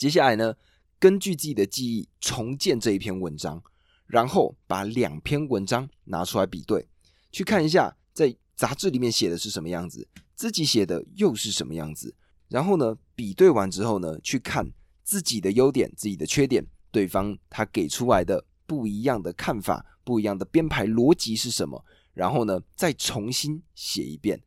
[0.00, 0.54] 接下来呢，
[0.98, 3.62] 根据自己的记忆重建这一篇文章，
[4.06, 6.88] 然后把两篇文章拿出来比对，
[7.30, 10.08] 去看一下在杂志里面写的是什么样子。
[10.34, 12.14] 自己写的又是什么样子？
[12.48, 14.66] 然后呢，比对完之后呢，去看
[15.04, 21.84] 自己的优点、自己的缺点，对方他给出来的不一样的看法、不一样的编排逻辑是什么？
[22.14, 24.42] 然后呢，再重新写一遍。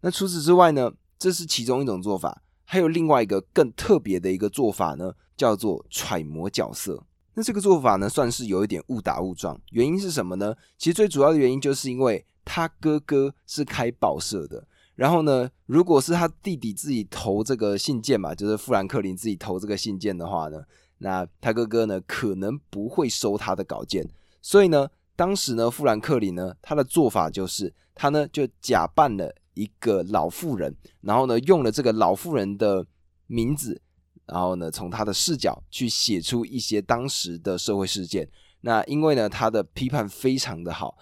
[0.00, 7.02] 那除此之外呢，这是其中一种做法，还有另外一个更特别的一个做法呢，叫做揣摩角色。
[7.32, 9.58] 那这个做法呢，算是有一点误打误撞。
[9.70, 10.54] 原因是什么呢？
[10.76, 14.68] 其实最主要的原因就是因为他哥哥是开报社的。
[14.96, 20.62] 然后呢，如果是他弟弟自己投这个信件嘛，就是富兰克林自己投这个信件的话呢，
[20.98, 24.06] 那他哥哥呢可能不会收他的稿件，
[24.42, 32.86] 所以呢，当时呢，富兰克林呢他的做法就是他呢就假扮了一个老妇人，然后呢用了这个老妇人的
[33.26, 33.80] 名字，
[34.26, 38.28] 然后呢从他的视角去写出一些当时的社会事件。
[38.60, 40.96] 那因为呢他的批判非常的好。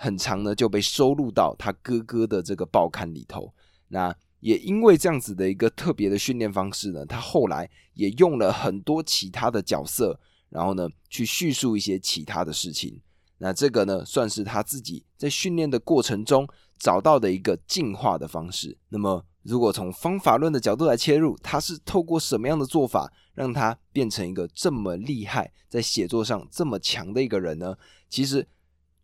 [0.00, 3.52] 很长呢，就被收录到他哥哥的这个报刊里头。
[3.88, 10.16] 那也因为这样子的一个特别的训练方式呢，他后来也用了很多其他的角色，
[10.50, 13.00] 然后呢去叙述一些其他的事情。
[13.38, 16.46] 那这个呢，算是他自己在训练的过程中
[16.78, 18.76] 找到的一个进化的方式。
[18.88, 27.76] 那么，如果从方法论的角度来切入，他是透过什么样的做法，让他变成一个这么厉害，在写作上这么强的一个人呢？
[28.08, 28.46] 其实。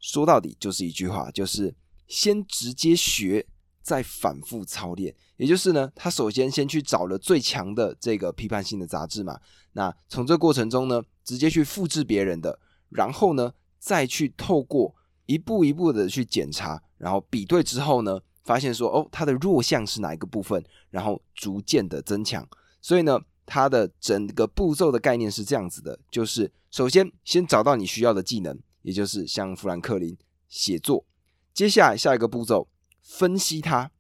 [0.07, 1.75] 说到底就是一句话，就是
[2.09, 3.47] 先直接学，
[3.81, 5.15] 再反复操练。
[5.39, 9.41] 也就是呢，他首先先去找了最强的这个批判性的杂志嘛，
[9.73, 12.61] 那从这过程中呢，直接去复制别人的，
[12.91, 22.49] 然后呢，再去透过一步一步的去检查，然后比对之后呢，发现说哦，它的弱项是哪一个部分，然后逐渐的增强。
[22.81, 28.59] 所以呢，它的整个步骤的概念是这样子的，就是首先先找到你需要的技能。
[28.81, 30.17] 也就是像富兰克林
[30.49, 31.05] 写作，
[31.53, 32.67] 接下来下一个步骤
[33.03, 33.90] 分析它。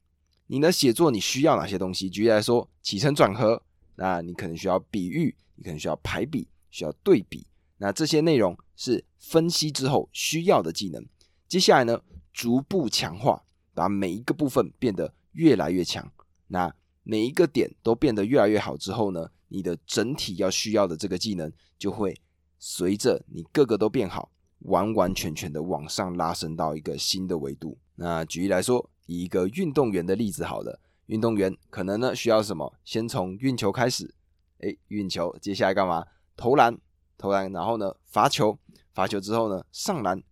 [0.46, 2.08] 你的写作你需要哪些东西？
[2.08, 3.62] 举例来说，起承转合，
[3.96, 7.46] 那你可能需要比喻，你可能需要排比，需要对比。
[7.78, 11.02] 那这些内容是分析之后需要的技能。
[11.48, 11.98] 接下来呢，
[12.34, 13.42] 逐步强化，
[13.72, 16.12] 把每一个部分变得越来越强。
[16.48, 22.20] 那每一个点都变得越来越好之后呢，你的整体要需要的这个技能就会
[22.58, 24.30] 随着你个个都变好。
[24.60, 27.76] 完完全全的往上拉升到一个新的维度。
[27.96, 32.72] 那举例来说，以一个运动员的例子，好了，运动员可能呢需要什么？
[32.82, 34.14] 先从运球开始，
[34.60, 36.06] 诶，运球，接下来干嘛？
[36.34, 36.78] 投篮，
[37.18, 38.58] 投篮，然后呢罚球，
[38.94, 40.22] 罚球之后呢上篮，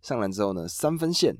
[0.00, 1.36] 上篮之后呢三分线，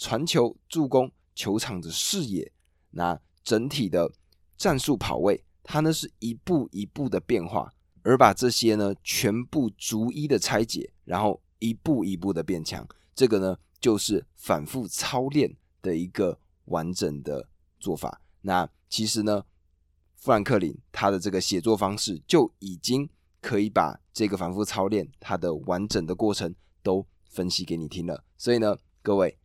[0.00, 2.50] 传球，助攻，球场的视野，
[2.92, 4.10] 那整体的
[4.56, 11.38] 战术跑位，它呢是一步一步的变化，而把这些呢全部逐一的拆解，然后。
[11.62, 17.46] 一步一步的变强，这个呢就是反复操练的一个完整的
[17.78, 18.22] 做法。
[18.40, 19.44] 那其实呢，
[20.16, 23.06] 富兰克林他的这个写作方式就已经
[23.42, 28.24] 可以把这个反复操练它的完整的过程都分析给你听了。
[28.38, 29.36] 所以呢，各位，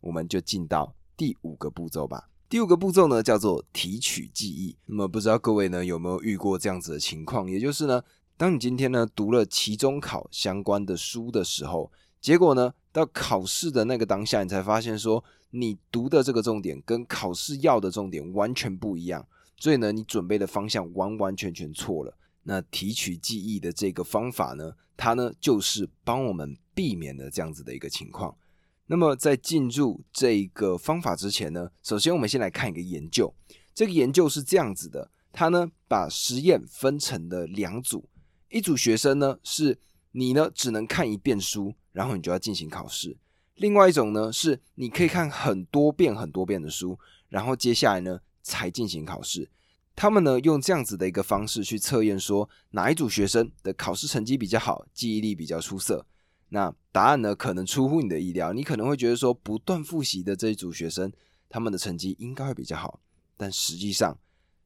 [0.00, 2.28] 我们就进到第五个步骤吧。
[2.48, 4.76] 第五个步骤呢叫做提取记忆。
[4.86, 7.50] 那么不知道各位呢有没有遇过这样子的情况？
[7.50, 8.02] 也就是呢。
[8.36, 22.16] 当你今天呢读了期中考相关的书的时候，结果呢到考试的那个当下，你才发现说你读的这个重点跟考试要的重点完全不一样，所以呢你准备的方向完完全全错了。
[22.44, 28.36] 那提取记忆的这个方法呢，它呢就是帮我们避免了这样子的一个情况。
[28.90, 33.34] 那么在进入这个方法之前呢，首先我们先来看一个研究，
[33.74, 38.08] 这个研究是这样子的，它呢把实验分成了两组。
[38.48, 39.78] 一组学生呢，是
[40.12, 43.12] 你呢只能看一遍书，然后你就要进行考试；
[43.56, 46.98] 另外一种呢，是你可以看很多遍很多遍的书，
[47.28, 49.50] 然后接下来呢才进行考试。
[49.94, 56.06] 他们呢用这样子的一个方式去测验，说哪一组学生的考试成绩比较好，记忆力比较出色。
[56.50, 61.12] 那答案呢可能出乎你的意料，你可能会觉得说不断复习的这一组学生，
[61.48, 63.00] 他们的成绩应该会比较好，
[63.36, 64.18] 但实际上。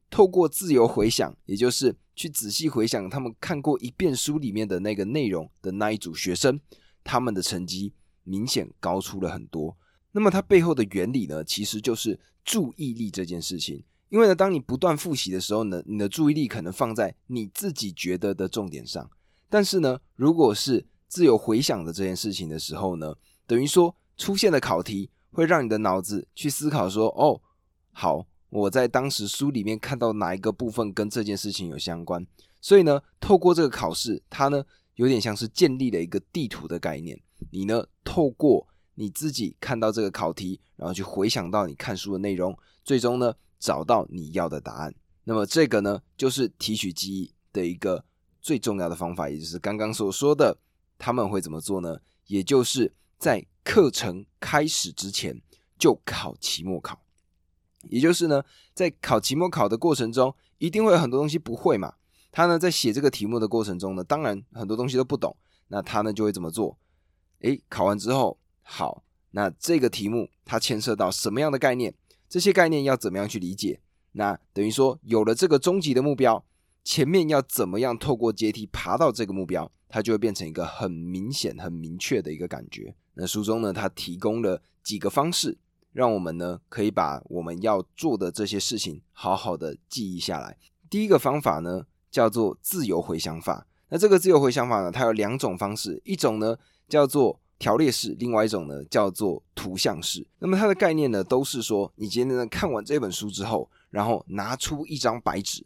[0.09, 6.59] 透过自由回想，也就是去仔细回想他们看过一遍书里面的那个内容的那一组学生，
[7.03, 7.91] 他们的成绩
[8.23, 9.75] 明显高出了很多。
[10.11, 13.83] 那么它背后的原理呢，其实就是注意力这件事情。
[14.09, 19.09] 因为呢，当你不断复习的时候呢，你的注意力可能放在你自己觉得的重点上。
[19.49, 23.13] 但是呢，如果是自由回想的这件事情的时候呢，
[23.45, 27.39] 等于说出现的考题会让你的脑子去思考说：“哦，
[27.91, 32.25] 好。”我在当时书里面看到哪一个部分跟这件事情有相关，
[32.61, 34.63] 所以呢，透过这个考试，它呢
[34.95, 37.19] 有点像是建立了一个地图的概念。
[37.51, 44.93] 你呢，透过你自己看到这个考题，然后去回想到你看书的内容，最终呢找到你要的答案。
[45.23, 48.05] 那么这个呢，就是提取记忆的一个
[48.39, 50.55] 最重要的方法，也就是刚刚所说的，
[51.03, 51.99] 他们会怎么做呢？
[52.27, 55.41] 也就是在课程开始之前
[55.77, 56.97] 就考期末考，
[57.89, 58.41] 也就是呢，
[58.73, 61.95] 在考期末考的过程中，一定会有很多东西不会嘛。
[62.31, 65.35] 他呢在写这个题目的过程中呢，当然很多东西都不懂，
[65.67, 66.77] 那他呢就会怎么做？
[67.39, 71.93] 诶，考完之后，好，那这个题目它牵涉到什么样的概念？
[72.29, 73.81] 这些概念要怎么样去理解？
[74.13, 76.45] 那等于说有了这个终极的目标，
[76.83, 82.95] 前面要怎么样透过阶梯爬到这个目标，它就会变成一个很明显、很明确的一个感觉。
[83.13, 85.57] 那书中呢，它提供了几个方式，
[85.91, 90.57] 让我们呢可以把我们要做的这些事情好好的记忆下来。
[90.89, 93.65] 第一个方法呢叫做自由回想法。
[93.89, 96.57] 那这个自由回想法呢，它有两种方式，一种呢
[96.89, 100.27] 叫做条列式，另外一种呢叫做图像式。
[100.39, 103.69] 那么它的概念呢，都是说你今天呢看完这本书之后。
[103.93, 105.63] 然后拿出一张白纸，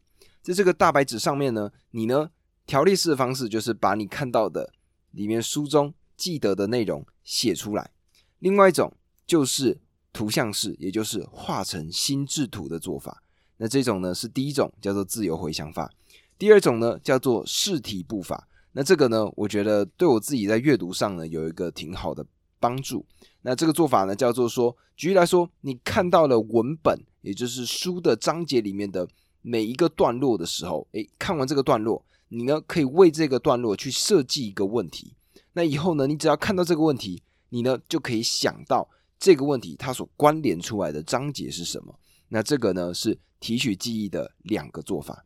[0.47, 2.29] 在这个大白纸上面呢，你呢
[2.65, 4.71] 条列式的方式就是把你看到的
[5.11, 7.91] 里面书中记得的内容写出来。
[8.39, 8.95] 另外一种
[9.25, 9.77] 就是
[10.13, 13.21] 图像式，也就是画成心智图的做法。
[13.57, 15.91] 那这种呢是第一种叫做自由回想法，
[16.37, 18.47] 第二种呢叫做试题步法。
[18.71, 22.25] 那这个呢，我觉得对我自己在阅读上呢有一个挺好的
[22.57, 23.05] 帮助。
[23.41, 26.97] 那这个做法呢叫做说，举例来说，你看到了文本。
[27.21, 29.05] 也就是书的章节里面的
[29.47, 35.15] 每一个段落的时候，诶，看完这个段落，你呢可以为这个段落去设计一个问题。
[35.53, 41.97] 那以后呢，你只要看到这个问题，你呢就可以想到这个问题它所关联出来的章节是什么。
[42.27, 45.25] 那这个呢是提取记忆的两个做法。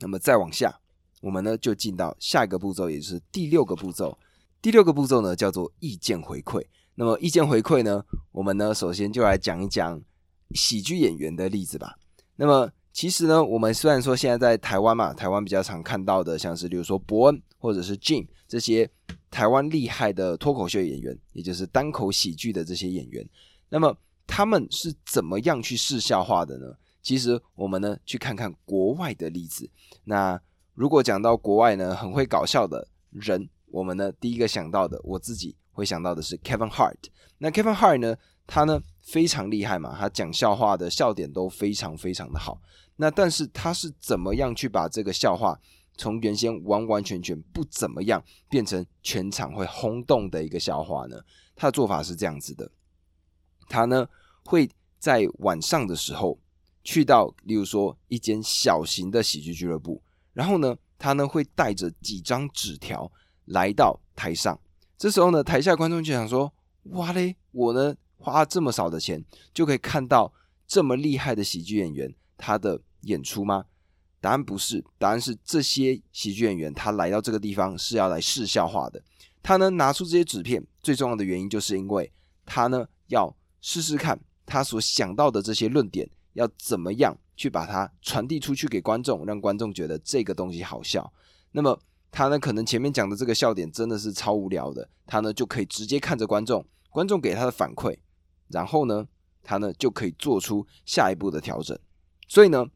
[0.00, 0.80] 那么再往下，
[1.22, 4.18] 我们呢就进到下一个步骤，也就是第六个步骤。
[4.60, 6.66] 第六个步骤呢叫做意见回馈。
[6.96, 10.02] 那么意见回馈呢，我们呢首先就来讲一讲。
[10.54, 11.98] 喜剧演员的例子吧。
[12.36, 18.90] 那么，其实呢，我们虽然说现在在台湾嘛，台湾比较常看到的，像是比如说伯恩或者是 Jim 这些
[19.30, 23.28] 台湾厉害的脱口秀演员，也就是单口喜剧的这些演员，
[23.68, 23.94] 那么
[24.26, 26.74] 他们是怎么样去试笑话的呢？
[27.02, 29.68] 其实我们呢去看看国外的例子。
[30.04, 30.40] 那
[30.72, 36.96] 如果讲到国外呢很会搞笑的人，我们呢第一个想到的，我自己会想到的是 Kevin Hart。
[37.36, 38.16] 那 Kevin Hart 呢？
[38.48, 42.56] 他呢非常厉害嘛，他讲笑话的笑点都非常非常的好。
[42.96, 45.60] 那但是他是怎么样去把这个笑话
[45.96, 51.20] 从原先完完全全不怎么样，变成全场会轰动的一个笑话呢？
[51.54, 52.70] 他的做法是这样子的：
[53.68, 54.08] 他呢
[54.44, 54.68] 会
[54.98, 56.38] 在晚上的时候
[56.82, 63.10] 去到，例如说一间小型的喜剧俱乐部，然后呢他呢会带着几张纸条
[63.44, 64.58] 来到台上。
[64.98, 66.52] 这时候呢台下观众就想说：
[66.84, 67.96] 哇嘞，我呢。
[68.18, 69.22] 花这么少的钱
[69.52, 70.32] 就可以看到
[70.66, 73.66] 这么厉害的喜剧演员他的演出吗？
[74.20, 79.00] 答案不是，答案是这些喜剧演员他来到这个地方是要来试笑话的。
[79.42, 82.10] 他呢拿出这些纸片，最重要的原因就是因为
[82.44, 91.12] 他呢要试试看他所想到的这些论点要怎么样去把它传递出去给观众，让观众觉得这个东西好笑。
[91.52, 91.78] 那么
[92.10, 97.96] 他呢可能前面讲的这个笑点真的是超无聊的，他呢就可以直接看着观众，观众给他的反馈。
[98.48, 99.06] 然后呢，
[99.42, 101.78] 他呢就可以做出下一步的调整。
[102.28, 102.66] 所以呢，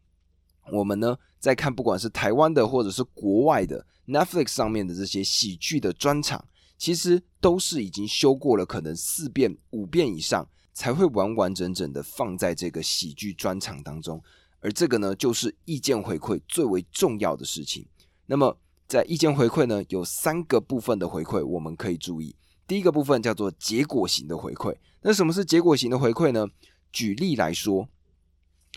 [0.73, 6.45] 我们呢在看不管是台湾的或者是国外的 Netflix 上面的这些喜剧的专场，
[6.79, 14.23] 其实都是已经修过了，可能四遍、五遍以上才会完完整整的放在这个喜剧专场当中。
[14.61, 17.87] 而这个呢，就是意见回馈最为重要的事情。
[18.27, 22.37] 那么，在意见回馈呢，有三个部分的回馈，我们可以注意。
[22.67, 24.77] 第一个部分叫做结果型的回馈。
[25.01, 26.47] 那什么是结果型的回馈呢？
[26.93, 27.89] 举例来说，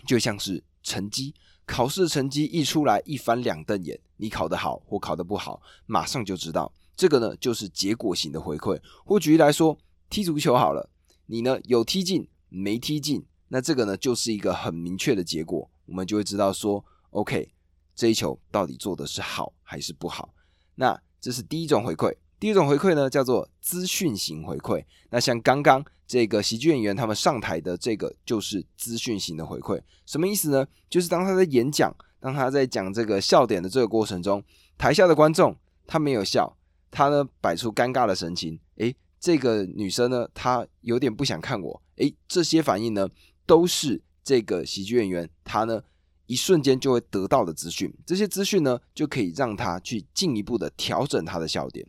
[0.06, 1.34] 就像是成绩，
[1.64, 6.72] 考试成绩一出来，一翻两瞪眼，你考得好或考得不好，马上就知道。
[6.96, 8.80] 这个呢，就是结果型的回馈。
[9.04, 9.76] 或举例来说，
[10.08, 10.90] 踢足球好了，
[11.26, 17.50] 你呢有踢进没踢进，那这个呢就是一个很明确的结果，我们就会知道说，OK，
[17.96, 20.34] 这一球到底做的是好还是不好。
[20.76, 22.14] 那这是第一种回馈。
[22.38, 24.84] 第一种回馈呢，叫做资讯型回馈。
[25.10, 29.80] 那像刚刚这个喜剧演员他们上台的这个，就是资讯型的回馈。
[30.04, 30.66] 什么意思呢？
[30.90, 34.42] 就是当他在演讲，当他在讲这个笑点的这个过程中，
[34.76, 35.56] 台下的观众
[35.86, 36.56] 他没有笑，
[36.90, 38.58] 他呢摆出尴尬的神情。
[38.76, 41.82] 诶，这个女生呢，她有点不想看我。
[41.96, 43.08] 诶，这些反应呢，
[43.46, 45.80] 都是这个喜剧演员他呢
[46.26, 47.94] 一瞬间就会得到的资讯。
[48.04, 51.86] 这些资讯呢，就可以让他去进一步的调整他的笑点。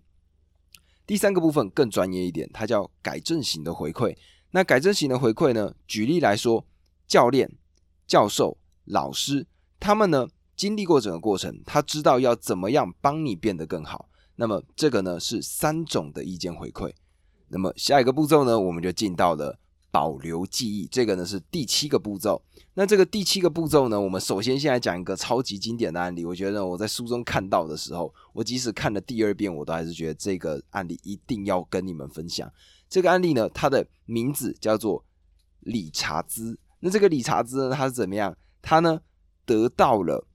[1.05, 4.15] 第三个部分更专业一点，它叫改正型的回馈。
[4.51, 5.73] 那改正型的回馈呢？
[5.85, 6.65] 举例来说，
[7.07, 7.51] 教练、
[8.07, 9.45] 教授、老师，
[9.79, 14.09] 他们呢经历过整个过程，他知道要怎么样帮你变得更好。
[14.37, 16.93] 那么这个呢是三种的意见回馈。
[17.49, 19.59] 那么下一个步骤呢，我们就进到了。
[19.95, 22.43] 保留记忆，这个呢是第七个步骤。
[22.73, 26.25] 那这个第七个步骤呢，我们首先先来讲一个超级经典的案例。
[26.25, 32.51] 我觉得我在书中看到的时候，我即使看了第二遍，我都还是觉得这个案例一定要跟你们分享。
[32.89, 35.01] 这个案例呢，它的名字叫做
[35.61, 36.59] 理查兹。
[36.81, 38.35] 那这个理查兹呢，他是怎么样？
[38.61, 38.99] 他呢
[39.45, 40.27] 得到了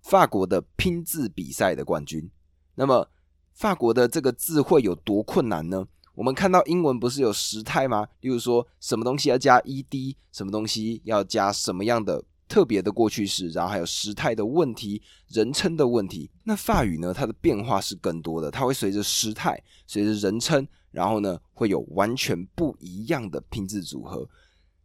[0.00, 2.30] 法国的拼字比赛的冠军。
[2.76, 3.10] 那么
[3.52, 5.88] 法国的这个字会有多困难呢？
[6.18, 8.04] 我们看到英文不是有时态吗？
[8.22, 16.28] 例如说什么东西要加 ed，什么东西要加什么样的特别的过去式，然后还有时态的问题、人称的问题。
[16.42, 17.14] 那法语呢？
[17.14, 24.28] 它的变化是更多的，它会随着时态、随着人称，然后呢会有完全不一样的拼字组合。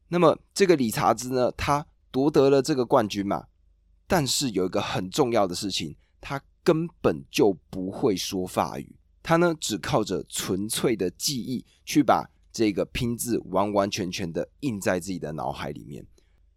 [0.10, 3.46] 那么这个理查兹呢，他夺得了这个冠军嘛？
[4.06, 8.96] 但是有一个很重要的事情，他根本就不会说法语。
[9.24, 16.06] 他呢，只靠着纯粹的记忆去把这个拼字完完全全的印在自己的脑海里面。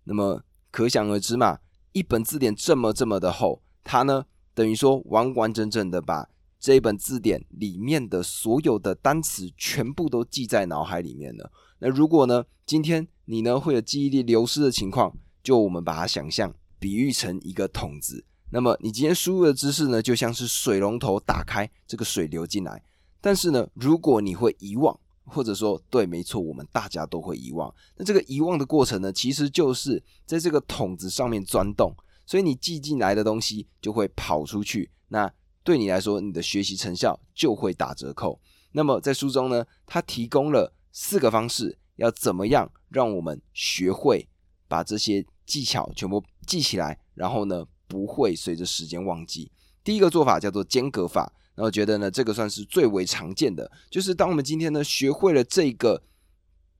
[0.04, 1.60] 那么可想而知嘛，
[1.92, 11.52] 一本字典这么这么的厚，他呢等于说完完整整的把这一本字典里面的所有的单词全部都记在脑海里面了。
[11.78, 18.24] 那如果呢，今天你呢会有记忆力流失的情况，就我们把它想象比喻成一个桶子。
[18.56, 22.82] 那么你今天输入的知识呢，就像是水龙头打开，这个水流进来。
[23.20, 27.70] 但是呢，如果你会遗忘，或者说对，没错，我们大家都会遗忘。
[27.96, 31.94] 那这个遗忘的过程呢，其实就是在这个桶子上面钻洞，
[32.24, 34.90] 所以你记进来的东西就会跑出去。
[35.08, 35.30] 那
[35.62, 38.40] 对你来说，你的学习成效就会打折扣。
[38.72, 44.26] 那么在书中呢，他提供了四个方式，要怎么样让我们学会
[44.66, 47.66] 把这些技巧全部记起来，然后呢？
[47.86, 49.50] 不会随着时间忘记。
[49.82, 56.02] 第一个做法叫做间隔法，然后觉得呢，这个算是最为常见的，就是当我们今天呢学会了这个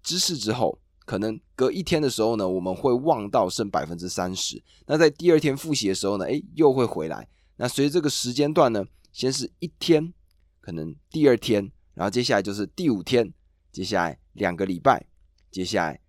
[0.02, 4.62] 知识之后，可能隔一天的时候呢，我们会忘到剩百分之三十。
[4.86, 7.28] 那在第二天复习的时候呢，诶，又会回来。
[7.56, 10.12] 那随着这个时间段呢，先是一天，
[10.60, 13.32] 可能第二天，然后接下来就是第五天，
[13.70, 15.06] 接下来两个礼拜，
[15.50, 16.00] 接下来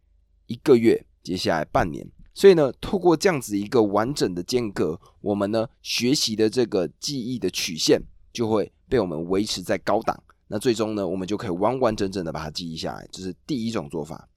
[0.47, 2.11] 一个月，接下来半年。
[2.37, 7.99] 所以呢，透过这样子一个完整的间隔，我们呢学习的这个记忆的曲线
[8.31, 10.21] 就会被我们维持在高档。
[10.47, 13.09] 那最终呢，我们就可以完完整整的把它记忆下来。
[13.11, 14.29] 这是第一种做法。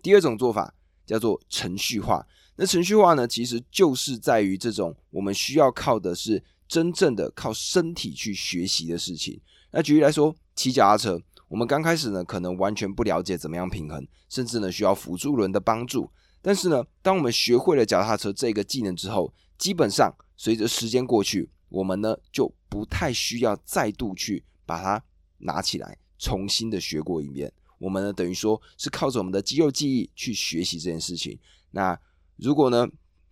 [0.00, 0.72] 第二种做法
[1.04, 2.24] 叫做程序化。
[2.54, 9.40] 那程序化呢，其实就是在于这种我们需要靠的是真正的靠身体去学习的事情。
[9.72, 16.08] 那举例来说，骑脚踏车，我们刚开始呢可能完全不了解怎么样平衡，甚至呢需要辅助轮的帮助。
[16.40, 25.02] 但是呢，当我们学会了脚踏车这个技能之后，基本上随着时间过去，我们呢就不太需要再度去把它
[25.38, 27.52] 拿起来重新的学过一遍。
[27.78, 31.38] 我们呢等于说是靠着我们的肌肉记忆去学习这件事情。
[31.72, 31.98] 那
[32.36, 32.86] 如果呢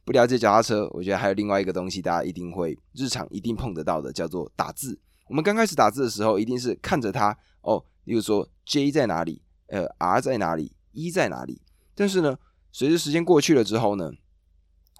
[0.04, 4.98] 不了解脚踏车，我觉得还有另外一个东西，大家一定会日常一定碰得到的，叫做打字。
[5.28, 11.62] 我们刚开始打字的时候，一定是看着它哦，例如说 J 在哪里，呃 R 在哪里，E 在哪里，
[11.94, 12.36] 但是呢。
[12.79, 14.12] 随着时间过去了之后呢，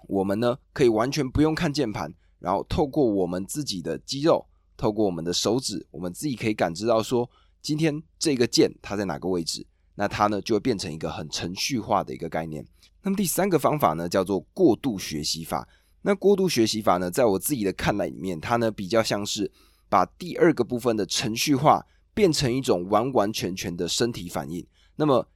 [0.07, 7.29] 我们呢可以完全不用看键盘，然后透过我们自己的肌肉，透过我们的手指，我们自己可以感知到说，
[7.61, 9.63] 今天这个键它在哪个位置，
[9.93, 12.65] 那它呢就会变成一个很程序化的一个概念。
[13.03, 15.69] 那么第三个方法呢叫做过度学习法。
[16.01, 19.51] 那过度学习法呢，在我自己的看来里面，它呢比较像是
[19.87, 24.65] 把第二个部分的程序化变成一种完完全全的身体反应。
[24.95, 25.29] 那么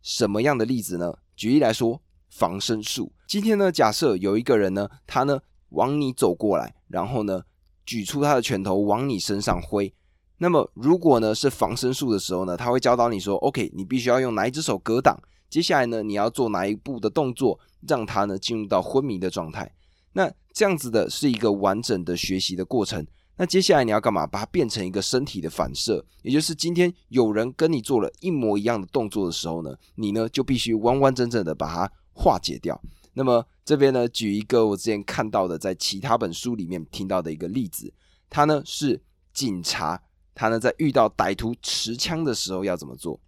[0.00, 1.12] 什么样的例子呢？
[1.38, 3.12] 举例来说，防身术。
[3.28, 7.40] 今天呢，假设有一个人呢，他呢往你走过来，然后呢
[7.86, 9.94] 举出他的拳头往你身上挥。
[10.38, 15.16] 那么如果呢是防身术的时候呢，他会教导你说：“OK，你必须要用哪一只手格挡。
[15.48, 19.72] 接下来呢，你要做哪一步的动作，让他呢进入到昏迷的状态。”
[20.14, 23.06] 那这样子的是一个完整的学习的过程。
[23.40, 24.26] 那接下来你要干嘛？
[24.26, 32.78] 把它变成一个身体的反射，也就是今天有人跟你做了一模一样的动作的时候呢，你呢就必须完完整整的把它化解掉。
[33.12, 37.94] 那么这边呢，举一个我之前看到的，在其他本书里面听到的一个例子，
[38.28, 39.00] 他呢是
[39.32, 40.02] 警察，
[40.34, 43.20] 他呢在遇到歹徒持枪的时候要怎么做？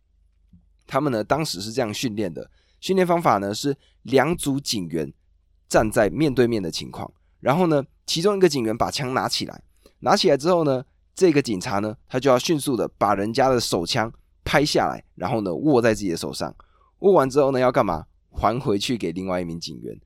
[0.88, 2.50] 他们呢当时是这样训练的，
[2.80, 5.12] 训练方法呢是两组警员
[5.68, 7.08] 站在面对面的情况，
[7.38, 9.62] 然后呢其中一个警员把枪拿起来。
[10.00, 10.84] 拿起来之后呢，
[11.14, 14.12] 这个警察呢，他就要迅速的把人家的手枪
[14.44, 16.54] 拍下来，然后呢握在自己的手上，
[17.00, 18.06] 握完之后呢要干嘛？
[18.32, 20.00] 还回去给另外一名警员。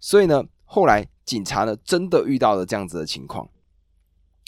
[0.00, 3.48] 所以呢，后来警察呢真的遇到了这样子的情况，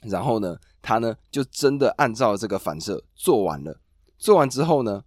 [0.05, 3.81] 然后呢，他呢就真的按照这个反射做完了。
[4.19, 5.03] 做完之后呢，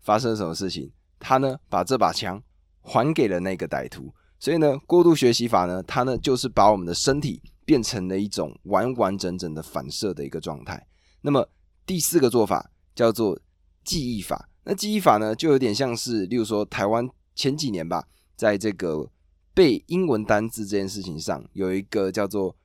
[0.00, 0.92] 发生了什么事情？
[1.18, 2.42] 他呢把这把枪
[2.80, 4.12] 还给了那个歹徒。
[4.38, 10.86] 所以呢，过度学习法呢，它呢就是把我们的身体变成了一种完完整整的反射的一个状态。
[11.20, 11.48] 那么
[11.86, 13.38] 第四个做法叫做
[13.84, 14.48] 记忆法。
[14.64, 18.06] 那记忆法呢，就有点像是，例如说台湾前几年吧，
[18.36, 19.10] 在这个
[19.52, 22.56] 背英文单字这件事情上，有一个叫做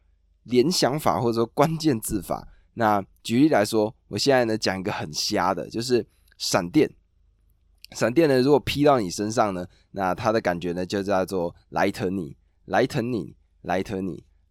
[0.44, 2.48] 联想法或者说关键字法。
[2.76, 6.06] 那举例来说，我现在呢讲一个很瞎的，就是
[6.38, 6.92] 闪电。
[7.92, 11.56] 闪电呢，如果劈到你身上呢，那它的感觉呢就叫做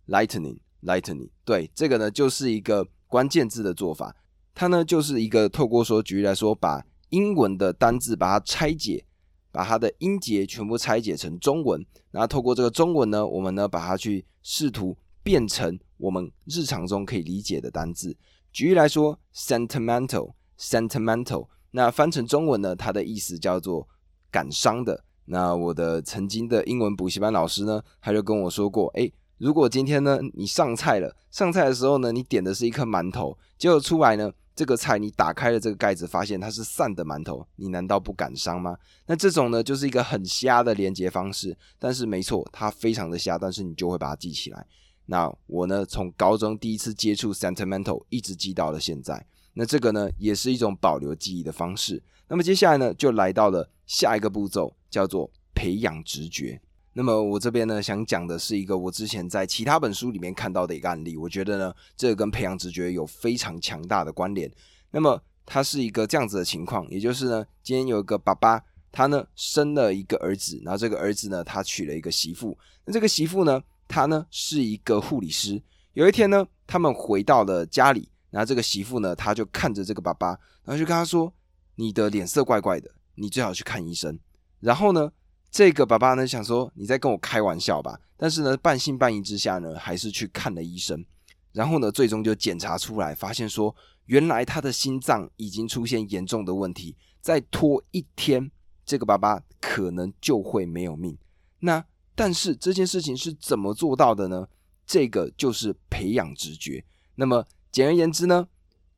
[0.07, 1.31] Lightning, Lightning，。
[1.45, 4.17] 对，这个呢就是一个关键字的做法。
[4.55, 9.05] 它呢就是一个透过说，举例来说，把英文的单字把它拆解，
[9.53, 18.17] 把它的音节全部拆解成中文，然后透过这个中文呢，我们呢把它去试图变成我们日常中可以理解的单字。
[18.53, 21.49] 举例来说，sentimental，sentimental。
[21.73, 22.75] 那翻成中文呢？
[22.75, 23.87] 它的意思叫做
[24.31, 25.05] 感伤的。
[25.27, 38.77] 那我的曾经的英文补习班老师呢，他就跟我说过：，诶，如果今天呢你上菜了，上菜的时候呢，你点的是一颗馒头，结果出来呢，这个菜你打开了这个盖子，发现它是散的馒头，你难道不感伤吗？
[39.07, 41.57] 那这种呢，就是一个很瞎的连接方式。
[41.79, 44.67] 但是没错，它非常的瞎，但是你就会把它记起来。
[45.05, 49.27] 那我呢，从高中第一次接触 sentimental，一直记到了现在。
[49.53, 52.03] 那这个呢，也是一种保留记忆的方式。
[52.29, 56.61] 那么接下来呢，就来到了下一个步骤，叫做培养直觉。
[56.99, 61.15] 那么我这边呢，想讲的是一个我之前在其他本书里面看到的一个案例。
[61.15, 64.51] 我觉得呢，这个跟培养直觉有非常强大的关联。
[64.91, 68.59] 那么它是一个这样子的情况，也就是呢，今天有一个爸爸，
[68.91, 72.57] 他呢生了一个儿子，然后这个儿子呢，他娶了一个媳妇。
[72.87, 75.63] 那这个媳妇呢，她呢是一个护理师。
[75.93, 78.09] 有一天呢，他们回到了家里。
[78.31, 80.29] 然后这个媳妇呢，她就看着这个爸爸，
[80.65, 81.31] 然后就跟他说
[81.77, 84.19] ：“你的脸色怪怪的，你最好去看医生。”
[84.61, 85.13] 然后呢，
[85.51, 91.05] 这个爸爸呢想说：“你在跟我开玩笑吧？”但是呢，半信半疑之下呢，还是去看了医生。
[91.53, 93.75] 然后呢，最终就检查出来，发现说，
[94.07, 98.51] 原来他的心脏已经出现严重的问题，再拖一天，
[98.85, 101.17] 这个爸爸可能就会没有命。
[101.61, 101.85] 那
[102.15, 104.47] 但是这件事情是怎么做到的呢？
[104.87, 106.85] 这个就是培养直觉。
[107.15, 107.45] 那么。
[107.73, 108.49] 简而言之呢，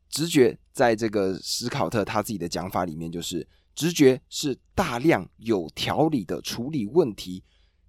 [0.09, 3.45] 直觉在这个史考特他自己的讲法里面，就是
[3.79, 7.41] 直觉是大量有条理的处理问题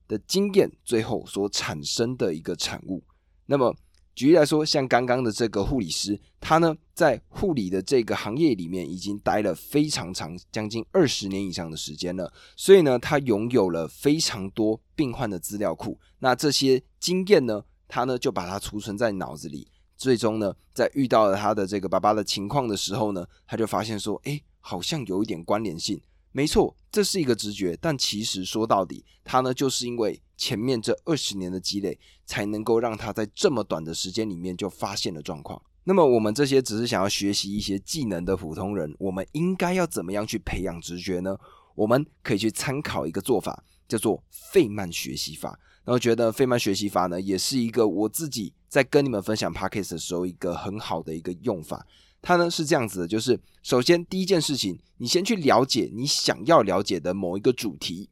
[0.07, 3.03] 的经验最后所产生的一个产物。
[3.47, 3.75] 那么
[4.15, 15.99] 举例来说，像刚刚的这个护理师，他呢在护理的这个行业里面已经待了非常长，将近二十年以上的时间了，所以呢，他拥有了非常多病患的资料库。
[16.21, 19.67] 那这些经验呢，他呢就把它储存在脑子里。
[20.01, 26.01] 最终呢，在遇到了他的这个爸爸的情况的时候呢，他就发现说，哎，好像有一点关联性。
[26.33, 35.61] 没错，这是一个直觉，但其实说到底，他呢就是因为前面这二十年的积累，才能够让他在这么短的时间里面就发现了状况。
[35.85, 41.37] 那么我们这些只是想要学习一些技能的普通人，我们应该要怎么样去培养直觉呢？
[41.75, 45.59] 我们可以去参考一个做法，叫做费曼学习法。
[45.85, 51.87] 然后觉得费曼学习法呢，也是一个我自己在跟你们分享 p a c k a g e 的时候一个很好的一个用法。
[52.23, 58.09] 它呢是这样子的，就是首先第一件事情，你先去了解你想要了解的某一个主题，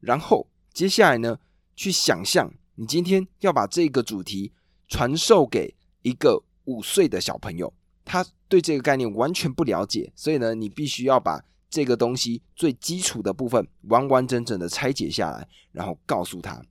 [0.00, 1.38] 然后接下来呢，
[1.76, 4.52] 去想象你今天要把这个主题
[4.88, 7.72] 传授给一个五岁的小朋友，
[8.04, 16.62] 他对这个概念完全不了解，所以呢，你必须要把这个东西最基础的部分完完整整的拆解下来，然后告诉他。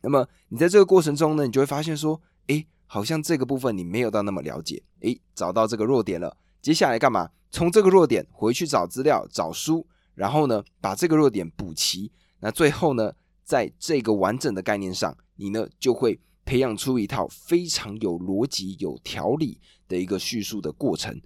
[0.00, 2.20] 那么你在这个过程中呢，你就会发现说，
[2.88, 6.36] 好像这个部分你没有到那么了解，诶，找到这个弱点了。
[6.60, 7.30] 接下来干嘛？
[7.50, 12.10] 从这个弱点回去找资料、找书，然后呢，把这个弱点补齐。
[12.40, 13.12] 那最后呢，
[13.44, 21.20] 在这个完整的概念上，你呢就会培养出一套非常有逻辑、有条理的一个叙述的过程。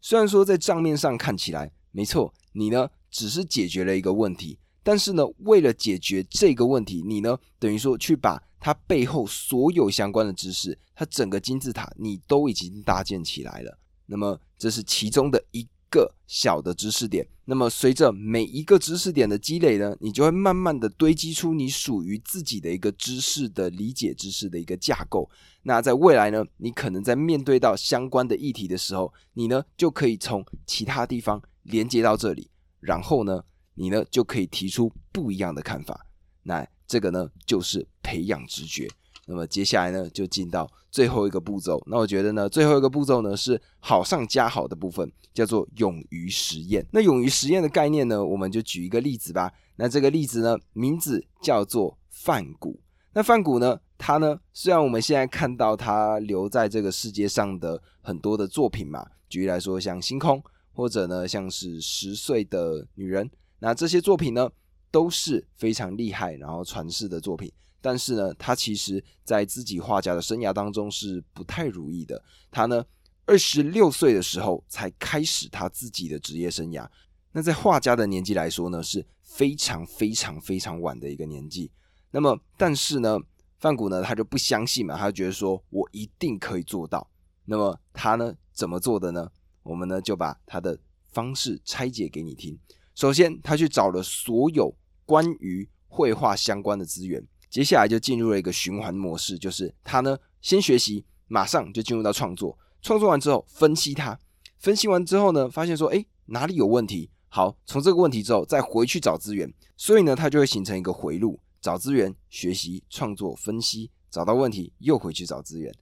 [0.00, 4.58] 虽然说在账面上看起来没错，你呢只是解决了一个问题。
[4.82, 13.78] 但是呢，为了解决这个问题，你呢等于说去把它背后所有相关的知识，它整个金字塔你都已经搭建起来了。
[14.06, 17.28] 那么这是其中的一个小的知识点。
[17.44, 25.28] 那么随着每一个知识点的积累呢，你就会慢慢的堆积出你属于自己的一个知识的理解知识的一个架构。
[25.64, 32.48] 那在未来呢，你可能在面对到相关的议题的时候，你呢就可以从其他地方连接到这里，
[32.80, 33.44] 然后呢，
[33.74, 36.06] 你呢就可以提出不一样的看法。
[36.44, 38.88] 那这个呢就是培养直觉。
[39.26, 41.82] 那么接下来呢就进到最后一个步骤。
[41.86, 46.86] 那我觉得呢最后一个步骤呢是好上加好的部分，叫做勇于实验。
[46.92, 49.52] 那勇于实验的概念呢，我们就举一个例子吧。
[49.76, 52.80] 那这个例子呢名字叫做范谷。
[53.12, 53.80] 那范谷呢？
[53.96, 54.38] 他呢？
[54.52, 60.38] 虽然我们现在看到他留在这个世界上的很多的作品嘛，举例来说，像《星空》，
[60.72, 63.24] 或者呢，像是《十岁的女人》，
[63.60, 64.50] 那这些作品呢，
[64.94, 67.52] 都是非常厉害，然后传世的作品。
[67.80, 72.22] 但是呢，他其实在自己画家的生涯当中是不太如意的。
[72.48, 72.84] 他呢，
[73.26, 76.88] 二十六岁的时候才开始他自己的职业生涯。
[77.32, 81.72] 那在画家的年纪来说呢，是非常非常非常晚的一个年纪。
[82.12, 83.18] 那么，但是呢，
[83.58, 87.10] 范谷呢，他就不相信嘛，他就觉得说我一定可以做到。
[87.46, 89.28] 那么他呢，怎么做的呢？
[89.64, 90.78] 我们呢就把他的
[91.10, 92.56] 方式拆解给你听。
[92.94, 94.72] 首先，他去找了所有
[95.06, 102.58] 关于绘画相关的资源，接下来就进入了一个循环模式，就是他呢先学习，马上就进入到创作。
[102.82, 104.18] 创作完之后，分析它，
[104.58, 107.10] 分析完之后呢，发现说，哎，哪里有问题？
[107.28, 109.52] 好，从这个问题之后，再回去找资源。
[109.76, 111.40] 所以呢，它就会形成一个回路。
[111.60, 115.74] 找资源、学习、创作、分析，找到问题又回去找资源。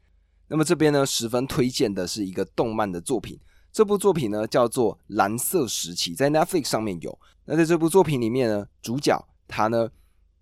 [0.47, 3.37] 那么这边呢，十分推荐的是一个动漫的作品。
[3.73, 7.18] 这部作品呢叫做《蓝色时期》，在 Netflix 上面有。
[7.45, 9.90] 那在这部作品里面呢，主角他呢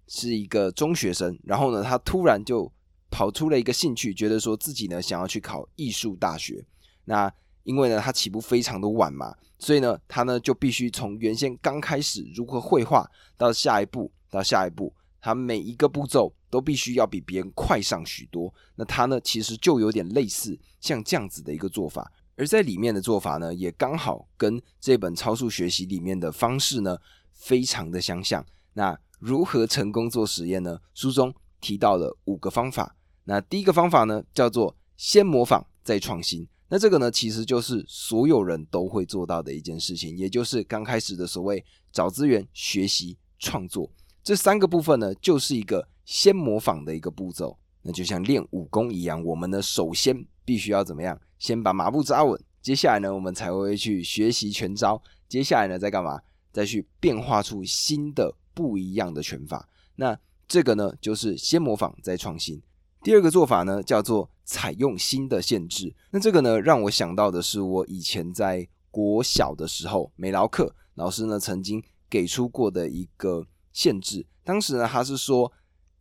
[0.07, 2.71] 是一个中学生，然后呢他突然就
[3.11, 6.65] 跑出了一个兴趣，觉得说自己呢想要去考艺术大学。
[7.05, 7.33] 那
[7.65, 14.93] 因为呢他起步非常的晚嘛，所以呢他呢就必须从原先刚开始如何绘画，到下一步，到下一步。
[15.23, 22.11] 他每一个步骤都必须要比别人快上许多，那他呢，其实就有点类似像这样子的一个做法，
[22.41, 26.97] 而在里面的做法呢，也刚好跟这本超速学习里面的方式呢，
[27.35, 28.43] 非常的相像。
[28.73, 30.81] 那如何成功做实验呢？
[30.95, 32.97] 书中提到了五个方法。
[33.25, 36.49] 那第一个方法呢，叫做先模仿再创新。
[36.71, 41.63] 那这个呢，其实就是所有人都会做到的一件事情，也就是刚开始的所谓
[41.93, 43.93] 找资源、学习、创作。
[44.23, 47.59] 这三个部分呢，就是一个先模仿的一个步骤。
[47.83, 51.17] 那就像练武功一样，我们呢首先必须要怎么样？
[51.39, 52.37] 先把马步扎稳。
[52.61, 55.01] 接下来呢，我们才会去学习拳招。
[55.29, 56.21] 接下来呢，再干嘛？
[56.51, 59.69] 再去变化出新的不一样的拳法。
[59.95, 62.61] 那这个呢，就是先模仿再创新。
[63.01, 65.95] 第二个做法呢，叫做采用新的限制。
[66.11, 73.47] 那这个呢，让我想到的是我以前在国小的时候，美劳课老师呢曾经给出过的一个。
[73.73, 75.53] 限制，当时呢，他是说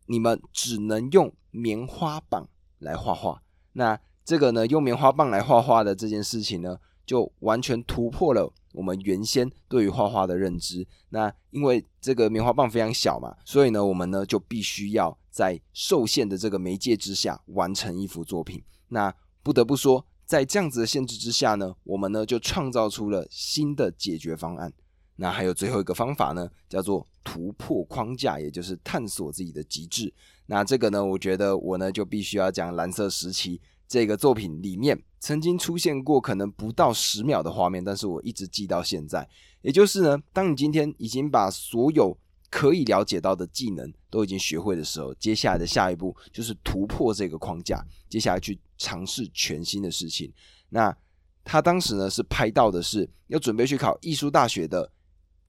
[0.06, 2.48] 你们只能用棉花棒
[2.80, 3.40] 来画画。
[3.74, 3.96] 那
[4.30, 10.86] 这个呢，用棉花棒来画画的这件事情呢，就完全突破了我们原先对于画画的认知。
[11.08, 18.62] 那因为这个棉花棒非常小嘛，所以呢，我们呢就必须要在受限的这个媒介之下完成一幅作品。
[18.90, 19.12] 那
[19.42, 24.72] 不得不说，在这样子的限制之下呢，我们呢就创造出了新的解决方案。
[25.16, 30.14] 那还有最后一个方法呢，叫做突破框架，也就是探索自己的极致。
[30.46, 33.58] 那这个呢，我觉得我呢就必须要讲《蓝色时期》
[33.90, 39.28] 这个作品里面曾经出现过可能不到十秒的画面，但是我一直记到现在。
[39.62, 42.16] 也就是呢，当你今天已经把所有
[42.48, 50.32] 可以了解到的技能都已经学会的时候，接下来的下一步就是突破这个框架，接下来去尝试全新的事情。
[50.68, 50.96] 那
[51.42, 54.90] 他当时呢是拍到的是要准备去考艺术大学的。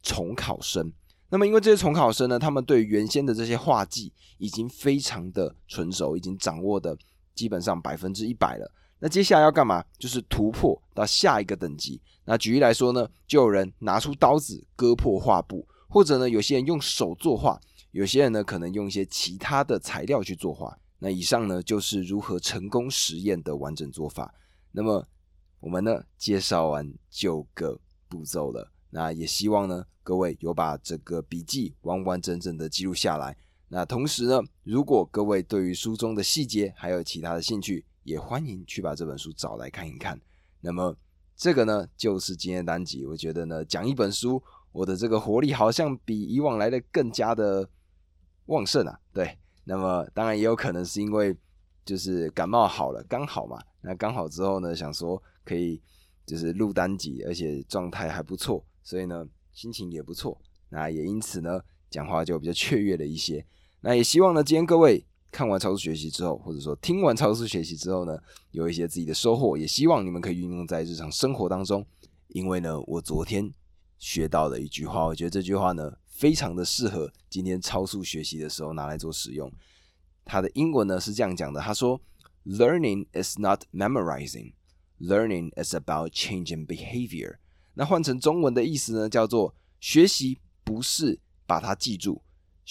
[0.03, 0.91] 重考生，
[1.29, 6.97] 那么因为这些重考生呢，他们对原先的这些画技已经非常的纯熟，已经掌握的
[7.33, 8.71] 基本上百分之一百了。
[8.99, 9.83] 那接下来要干嘛？
[9.97, 11.99] 就是突破到下一个等级。
[12.25, 17.59] 那举例来说呢，就有人拿出刀子割破画布，或者呢，有些人用手作画，
[17.91, 20.77] 有些人呢可能用一些其他的材料去作画。
[20.99, 24.31] 那以上呢就是如何成功实验的完整做法。
[24.71, 25.07] 那么
[25.59, 28.71] 我们呢介绍完九个步骤了。
[28.91, 33.35] 那也希望呢，各位有把这个笔记完完整整的记录下来。
[33.73, 40.19] 那同时呢，如果各位对于书中的细节还有其他的兴趣，也欢迎去把这本书找来看一看。
[40.59, 40.93] 那么
[41.37, 43.05] 这个呢，就是今天单集。
[43.05, 44.43] 我觉得呢，讲一本书，
[44.73, 47.67] 我的这个活力好像比以往来的更加的
[48.47, 48.99] 旺盛啊。
[49.13, 51.33] 对，那么当然也有可能是因为
[51.85, 53.57] 就是感冒好了，刚好嘛。
[53.81, 55.81] 那刚好之后呢，想说可以。
[56.23, 60.39] 就是录单集，而且状态还不错，所以呢心情也不错。
[60.69, 61.59] 那也因此呢
[61.89, 63.45] 讲话就比较雀跃了一些。
[63.81, 68.17] 那也希望呢今天各位看完超速学习之后，或者说听完超速学习之后呢，
[68.51, 69.57] 有一些自己的收获。
[69.57, 71.85] 也希望你们可以运用在日常生活当中。
[72.27, 73.51] 因为呢我昨天
[73.97, 79.51] 学到了一句话，我觉得这句话呢非常的适合今天超速学习的时候拿来做使用。
[80.23, 81.99] 它的英文呢是这样讲的，他说
[82.45, 84.53] ：“Learning is not memorizing,
[84.99, 87.37] learning is about changing behavior。”
[87.73, 92.21] 那换成中文的意思呢，叫做学习不是把它记住，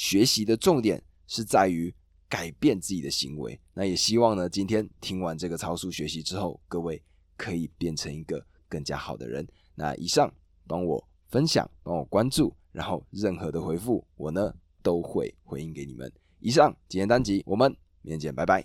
[0.01, 1.95] 学习的重点是在于
[2.27, 3.61] 改变自己的行为。
[3.75, 7.03] 那也希望呢，今天听完这个超速学习之后，各位
[7.37, 9.47] 可以变成一个更加好的人。
[9.75, 10.33] 那以上
[10.67, 16.11] 帮我分享，帮我关注，然后任何的回复，我呢都会回应给你们。
[16.39, 17.71] 以上，今天单集，我们
[18.01, 18.65] 明天见，拜拜。